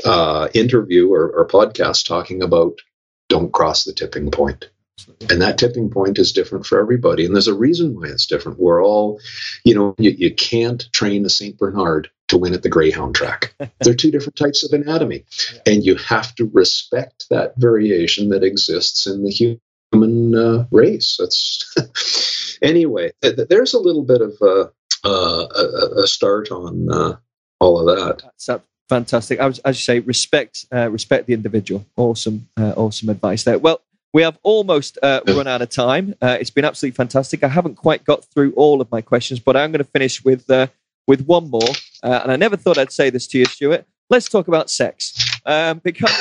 [0.04, 2.80] uh, interview or, or podcast talking about
[3.30, 4.70] don't cross the tipping point.
[5.30, 7.26] And that tipping point is different for everybody.
[7.26, 8.60] And there's a reason why it's different.
[8.60, 9.20] We're all,
[9.64, 11.58] you know, you, you can't train a St.
[11.58, 13.54] Bernard to win at the Greyhound track.
[13.82, 15.26] They're two different types of anatomy.
[15.66, 19.32] And you have to respect that variation that exists in the
[19.91, 21.18] human uh, race.
[21.20, 24.68] That's anyway, th- there's a little bit of uh,
[25.04, 27.18] uh, a, a, start on uh,
[27.60, 28.24] all of that.
[28.24, 29.39] That's fantastic.
[29.39, 31.86] I was, as you say, respect uh, respect the individual.
[31.96, 33.60] Awesome, uh, awesome advice there.
[33.60, 33.82] Well,
[34.16, 36.16] we have almost uh, run out of time.
[36.22, 37.43] Uh, it's been absolutely fantastic.
[37.43, 40.49] I haven't quite got through all of my questions, but I'm going to finish with
[40.49, 40.68] uh,
[41.05, 41.68] with one more.
[42.01, 43.86] Uh, and I never thought I'd say this to you, Stuart.
[44.09, 46.16] Let's talk about sex, um, because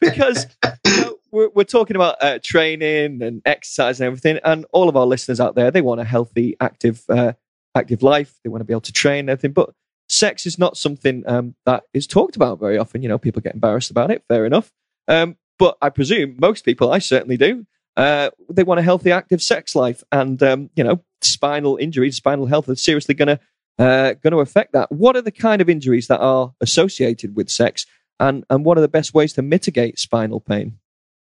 [0.00, 0.46] because
[0.86, 4.98] you know, we're, we're, talking about uh, training and exercise and everything, and all of
[4.98, 7.32] our listeners out there they want a healthy, active uh,
[7.74, 8.38] active life.
[8.44, 9.70] They want to be able to train and everything, but
[10.10, 13.00] sex is not something um, that is talked about very often.
[13.00, 14.24] You know, people get embarrassed about it.
[14.28, 14.70] Fair enough.
[15.08, 19.42] Um, but I presume most people, I certainly do, uh, they want a healthy, active
[19.42, 23.40] sex life, and um, you know, spinal injuries, spinal health is seriously going to
[23.78, 24.90] uh, going to affect that.
[24.90, 27.84] What are the kind of injuries that are associated with sex,
[28.18, 30.78] and and what are the best ways to mitigate spinal pain?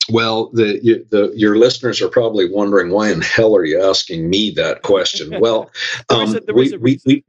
[0.09, 4.27] Well, the, you, the, your listeners are probably wondering why in hell are you asking
[4.27, 5.37] me that question?
[5.39, 5.69] Well,
[6.09, 7.23] um, a, we, we, we,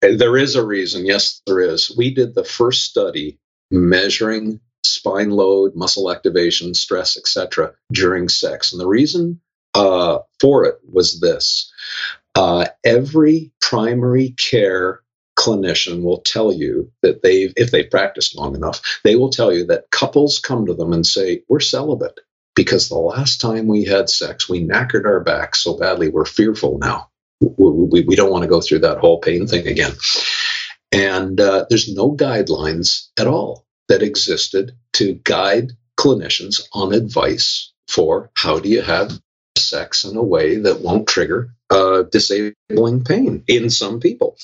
[0.00, 1.06] there is a reason.
[1.06, 1.92] Yes, there is.
[1.96, 3.38] We did the first study
[3.70, 8.72] measuring spine load, muscle activation, stress, etc., during sex.
[8.72, 9.40] And the reason
[9.74, 11.72] uh, for it was this
[12.34, 15.00] uh, every primary care
[15.38, 19.66] clinician will tell you that they've, if they've practiced long enough, they will tell you
[19.66, 22.20] that couples come to them and say, We're celibate
[22.54, 26.78] because the last time we had sex, we knackered our back so badly, we're fearful
[26.78, 27.08] now.
[27.40, 29.92] We, we, we don't want to go through that whole pain thing again.
[30.92, 38.30] And uh, there's no guidelines at all that existed to guide clinicians on advice for
[38.34, 39.20] how do you have
[39.56, 44.36] sex in a way that won't trigger uh, disabling pain in some people.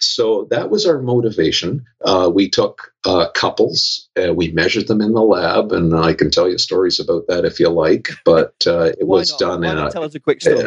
[0.00, 1.84] So that was our motivation.
[2.04, 6.30] Uh, we took uh, couples, uh, we measured them in the lab, and I can
[6.30, 8.10] tell you stories about that if you like.
[8.24, 9.40] But uh, it was not?
[9.40, 9.90] done Why in a.
[9.90, 10.64] Tell us a quick story.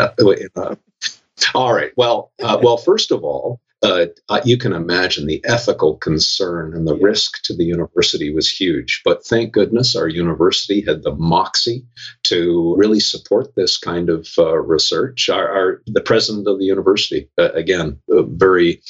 [1.55, 1.91] all right.
[1.95, 4.05] Well, uh, well, first of all, uh,
[4.45, 9.01] you can imagine the ethical concern and the risk to the university was huge.
[9.03, 11.85] But thank goodness our university had the moxie
[12.23, 15.29] to really support this kind of uh, research.
[15.29, 18.81] Our, our, the president of the university, uh, again, very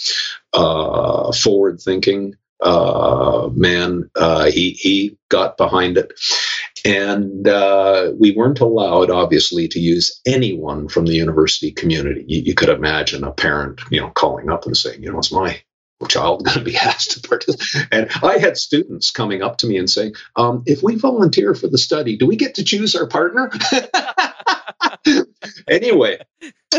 [0.54, 4.10] uh, forward-thinking uh, man.
[4.16, 6.14] Uh, he he got behind it.
[6.86, 12.26] And uh, we weren't allowed, obviously, to use anyone from the university community.
[12.28, 15.32] You, you, could imagine a parent, you know, calling up and saying, you know, it's
[15.32, 15.62] my
[16.08, 17.88] child going to be asked to participate.
[17.92, 21.68] And I had students coming up to me and saying, um, if we volunteer for
[21.68, 23.52] the study, do we get to choose our partner?
[25.68, 26.18] anyway,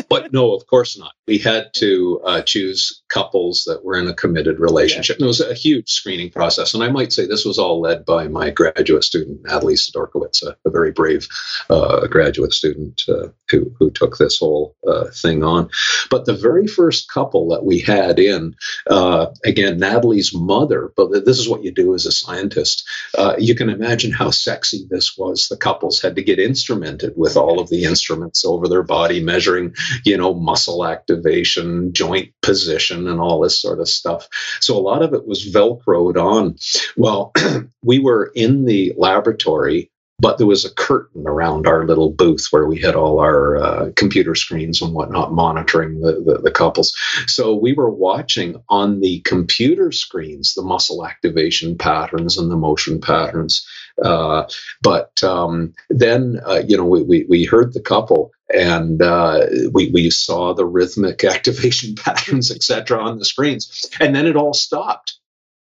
[0.09, 1.13] but no, of course not.
[1.27, 5.17] We had to uh, choose couples that were in a committed relationship.
[5.17, 6.73] And it was a huge screening process.
[6.73, 10.57] And I might say this was all led by my graduate student, Natalie Sidorkewicz, a,
[10.65, 11.29] a very brave
[11.69, 15.69] uh, graduate student uh, who, who took this whole uh, thing on.
[16.11, 18.55] But the very first couple that we had in,
[18.89, 22.85] uh, again, Natalie's mother, but this is what you do as a scientist.
[23.17, 25.49] Uh, you can imagine how sexy this was.
[25.49, 29.75] The couples had to get instrumented with all of the instruments over their body, measuring
[30.05, 34.29] you know, muscle activation, joint position, and all this sort of stuff.
[34.61, 36.57] So a lot of it was Velcroed on.
[36.97, 37.33] Well,
[37.83, 42.67] we were in the laboratory but there was a curtain around our little booth where
[42.67, 46.97] we had all our uh, computer screens and whatnot monitoring the, the, the, couples.
[47.27, 53.01] So we were watching on the computer screens the muscle activation patterns and the motion
[53.01, 53.67] patterns.
[54.03, 54.45] Uh,
[54.81, 59.91] but um, then, uh, you know, we, we, we, heard the couple and uh, we,
[59.91, 63.91] we saw the rhythmic activation patterns, etc., on the screens.
[63.99, 65.19] And then it all stopped.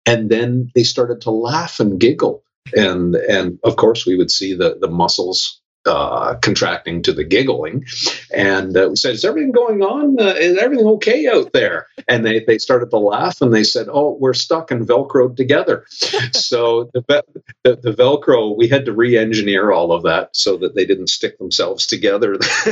[0.07, 2.42] And then they started to laugh and giggle
[2.74, 7.84] and and of course we would see the the muscles uh, contracting to the giggling.
[8.32, 10.20] And uh, we said, Is everything going on?
[10.20, 11.86] Uh, is everything okay out there?
[12.08, 15.86] And they, they started to laugh and they said, Oh, we're stuck and Velcroed together.
[16.32, 17.24] so the,
[17.64, 21.08] the, the, Velcro, we had to re engineer all of that so that they didn't
[21.08, 22.34] stick themselves together.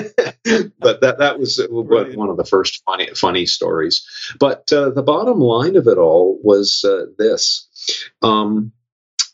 [0.79, 2.17] but that, that was Brilliant.
[2.17, 4.07] one of the first funny, funny stories.
[4.39, 7.69] But uh, the bottom line of it all was uh, this.
[8.23, 8.73] Um,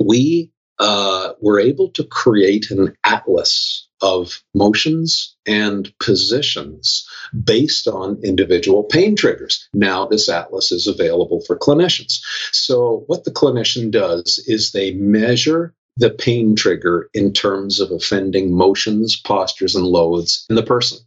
[0.00, 7.08] we uh, were able to create an atlas of motions and positions
[7.44, 9.68] based on individual pain triggers.
[9.72, 12.20] Now, this atlas is available for clinicians.
[12.52, 18.52] So, what the clinician does is they measure the pain trigger in terms of offending
[18.52, 20.98] motions, postures, and loads in the person.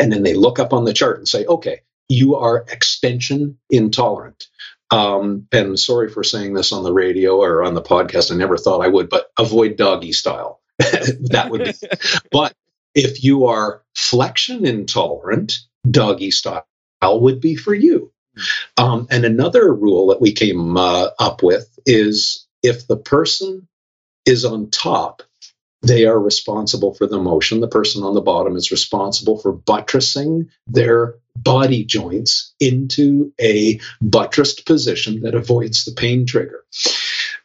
[0.00, 4.48] And then they look up on the chart and say, okay, you are extension intolerant.
[4.92, 8.30] Um, and sorry for saying this on the radio or on the podcast.
[8.30, 10.60] I never thought I would, but avoid doggy style.
[10.78, 11.72] that would be.
[12.30, 12.54] but
[12.94, 15.54] if you are flexion intolerant,
[15.90, 16.66] doggy style
[17.02, 18.12] would be for you.
[18.76, 23.68] Um, and another rule that we came uh, up with is if the person
[24.26, 25.22] is on top,
[25.82, 27.60] they are responsible for the motion.
[27.60, 34.66] The person on the bottom is responsible for buttressing their body joints into a buttressed
[34.66, 36.64] position that avoids the pain trigger.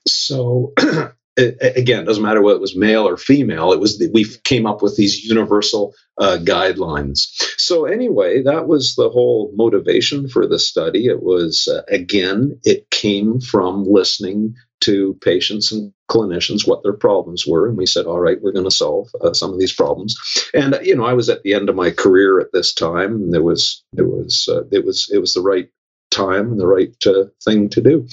[0.07, 0.73] So
[1.37, 3.71] again, it, doesn't matter whether it was male or female.
[3.71, 7.27] It was the, we came up with these universal uh, guidelines.
[7.57, 11.05] So anyway, that was the whole motivation for the study.
[11.05, 17.45] It was uh, again, it came from listening to patients and clinicians what their problems
[17.47, 20.15] were, and we said, all right, we're going to solve uh, some of these problems.
[20.53, 23.15] And uh, you know, I was at the end of my career at this time,
[23.15, 25.69] and there was there was uh, it was it was the right
[26.11, 28.07] time and the right uh, thing to do.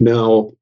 [0.00, 0.52] Now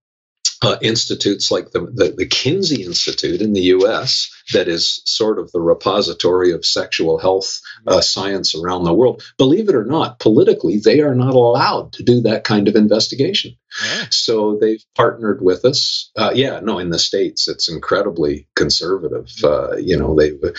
[0.67, 5.53] uh, institutes like the, the, the, Kinsey Institute in the US, that is sort of
[5.53, 9.23] the repository of sexual health uh, science around the world.
[9.39, 13.57] Believe it or not, politically, they are not allowed to do that kind of investigation.
[13.85, 14.05] Yeah.
[14.11, 16.11] So they've partnered with us.
[16.17, 19.31] Uh, yeah, no, in the States, it's incredibly conservative.
[19.45, 20.51] Uh, you know, they uh,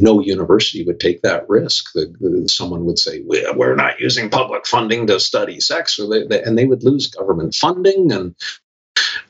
[0.00, 1.92] no university would take that risk.
[1.94, 6.42] The, the, someone would say, We're not using public funding to study sex, they, they,
[6.42, 8.36] and they would lose government funding and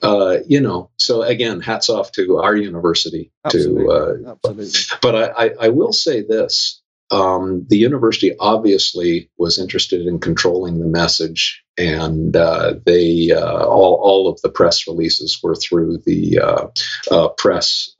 [0.02, 3.30] uh, you know, so again, hats off to our university.
[3.44, 3.84] Absolutely.
[3.84, 4.98] To, uh, Absolutely.
[5.02, 6.80] But I, I, I, will say this:
[7.10, 13.94] um, the university obviously was interested in controlling the message, and uh, they uh, all
[14.02, 16.66] all of the press releases were through the uh,
[17.10, 17.94] uh, press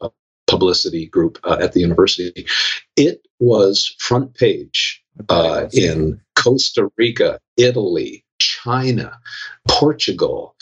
[0.46, 2.46] publicity group at the university.
[2.96, 5.02] It was front page
[5.72, 9.18] in Costa Rica, Italy, China,
[9.68, 10.56] Portugal.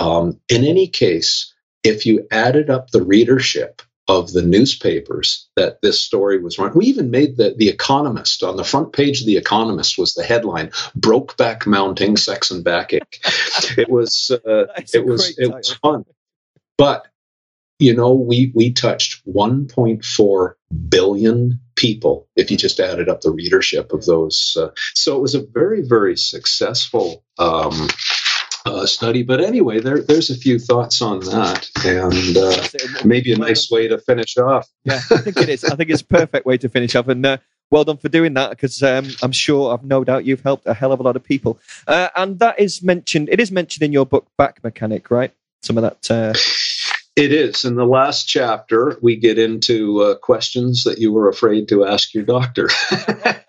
[0.00, 1.52] Um, in any case,
[1.82, 6.86] if you added up the readership of the newspapers that this story was run, we
[6.86, 10.68] even made the, the Economist on the front page of the Economist was the headline
[10.98, 13.20] "Brokeback Mounting Sex and Backache."
[13.78, 16.04] it was uh, it was it was fun,
[16.76, 17.06] but
[17.78, 20.52] you know we we touched 1.4
[20.88, 24.56] billion people if you just added up the readership of those.
[24.60, 27.24] Uh, so it was a very very successful.
[27.38, 27.88] Um,
[28.64, 29.22] uh, study.
[29.22, 33.88] But anyway, there, there's a few thoughts on that, and uh, maybe a nice way
[33.88, 34.68] to finish off.
[34.84, 35.64] yeah, I think it is.
[35.64, 37.08] I think it's a perfect way to finish off.
[37.08, 37.38] And uh,
[37.70, 40.74] well done for doing that, because um, I'm sure, I've no doubt, you've helped a
[40.74, 41.58] hell of a lot of people.
[41.86, 43.28] Uh, and that is mentioned.
[43.30, 45.32] It is mentioned in your book, Back Mechanic, right?
[45.62, 46.10] Some of that.
[46.10, 46.34] Uh,
[47.14, 47.64] it is.
[47.64, 52.14] In the last chapter, we get into uh, questions that you were afraid to ask
[52.14, 52.68] your doctor.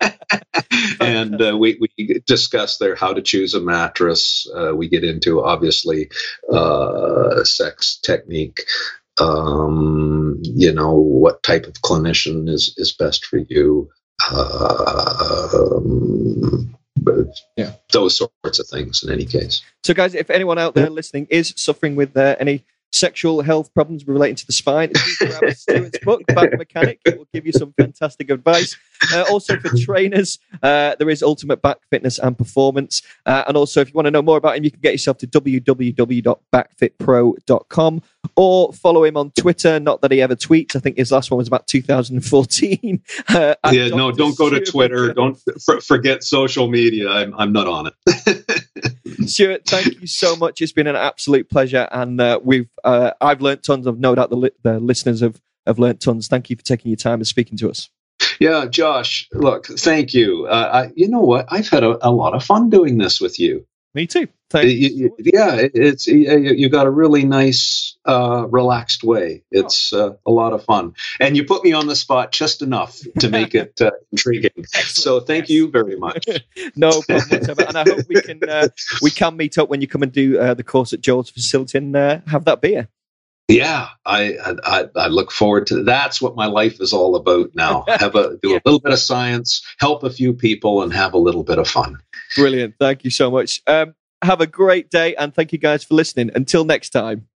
[1.40, 4.48] and uh, we, we discuss there how to choose a mattress.
[4.54, 6.10] Uh, we get into obviously
[6.52, 8.60] uh, sex technique.
[9.20, 13.90] Um, you know what type of clinician is is best for you.
[14.32, 15.14] Um,
[17.56, 19.04] yeah, those sorts of things.
[19.04, 19.62] In any case.
[19.84, 22.64] So, guys, if anyone out there listening is suffering with uh, any
[22.94, 27.00] sexual health problems relating to the spine, grab Stuart's book, Back Mechanic.
[27.04, 28.76] It will give you some fantastic advice.
[29.12, 33.02] Uh, also for trainers, uh, there is Ultimate Back Fitness and Performance.
[33.26, 35.18] Uh, and also, if you want to know more about him, you can get yourself
[35.18, 38.02] to www.backfitpro.com
[38.36, 39.80] or follow him on Twitter.
[39.80, 40.76] Not that he ever tweets.
[40.76, 43.02] I think his last one was about 2014.
[43.34, 45.12] Uh, yeah, no, don't go to Twitter.
[45.12, 45.36] Don't
[45.68, 47.08] f- forget social media.
[47.08, 47.94] I'm, I'm not on it.
[49.28, 50.60] Stuart, thank you so much.
[50.60, 53.86] It's been an absolute pleasure, and uh, we've uh, I've learned tons.
[53.86, 56.28] Of no doubt the, li- the listeners have have learned tons.
[56.28, 57.90] Thank you for taking your time and speaking to us.
[58.40, 59.28] Yeah, Josh.
[59.32, 60.46] Look, thank you.
[60.46, 61.46] Uh, I, you know what?
[61.50, 63.66] I've had a, a, lot of fun doing this with you.
[63.94, 64.26] Me too.
[64.54, 69.42] You, yeah, it's you got a really nice, uh, relaxed way.
[69.50, 73.00] It's uh, a lot of fun, and you put me on the spot just enough
[73.20, 74.64] to make it uh, intriguing.
[74.66, 76.26] So thank you very much.
[76.76, 78.68] no problem whatsoever, and I hope we can uh,
[79.00, 81.78] we can meet up when you come and do uh, the course at Joel's facility
[81.78, 82.88] and uh, have that beer.
[83.48, 87.84] Yeah, I, I, I look forward to that's what my life is all about now.
[87.88, 91.18] Have a do a little bit of science, help a few people, and have a
[91.18, 91.98] little bit of fun.
[92.36, 92.76] Brilliant.
[92.78, 93.60] Thank you so much.
[93.66, 96.30] Um, have a great day, and thank you guys for listening.
[96.34, 97.28] Until next time.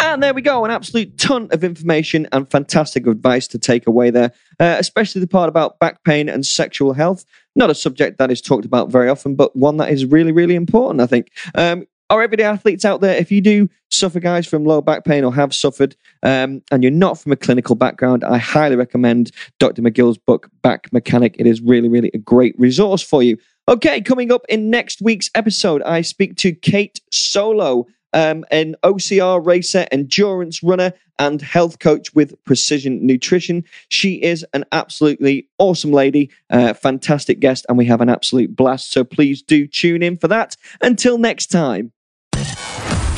[0.00, 4.10] And there we go, an absolute ton of information and fantastic advice to take away
[4.10, 7.24] there, uh, especially the part about back pain and sexual health.
[7.54, 10.56] Not a subject that is talked about very often, but one that is really, really
[10.56, 11.28] important, I think.
[11.54, 15.24] Um, our everyday athletes out there, if you do suffer, guys, from low back pain
[15.24, 19.80] or have suffered, um, and you're not from a clinical background, I highly recommend Dr.
[19.80, 21.36] McGill's book, Back Mechanic.
[21.38, 23.38] It is really, really a great resource for you.
[23.66, 29.44] Okay, coming up in next week's episode, I speak to Kate Solo, um, an OCR
[29.44, 33.64] racer, endurance runner, and health coach with Precision Nutrition.
[33.88, 38.92] She is an absolutely awesome lady, uh, fantastic guest, and we have an absolute blast.
[38.92, 40.58] So please do tune in for that.
[40.82, 41.90] Until next time.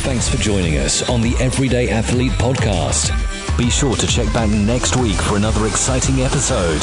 [0.04, 3.08] Thanks for joining us on the Everyday Athlete podcast.
[3.56, 6.82] Be sure to check back next week for another exciting episode.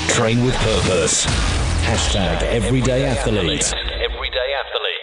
[0.09, 1.25] train with purpose.
[1.87, 2.43] Hashtag.
[2.43, 3.73] Everyday athlete.
[3.73, 4.99] Everyday Athlete.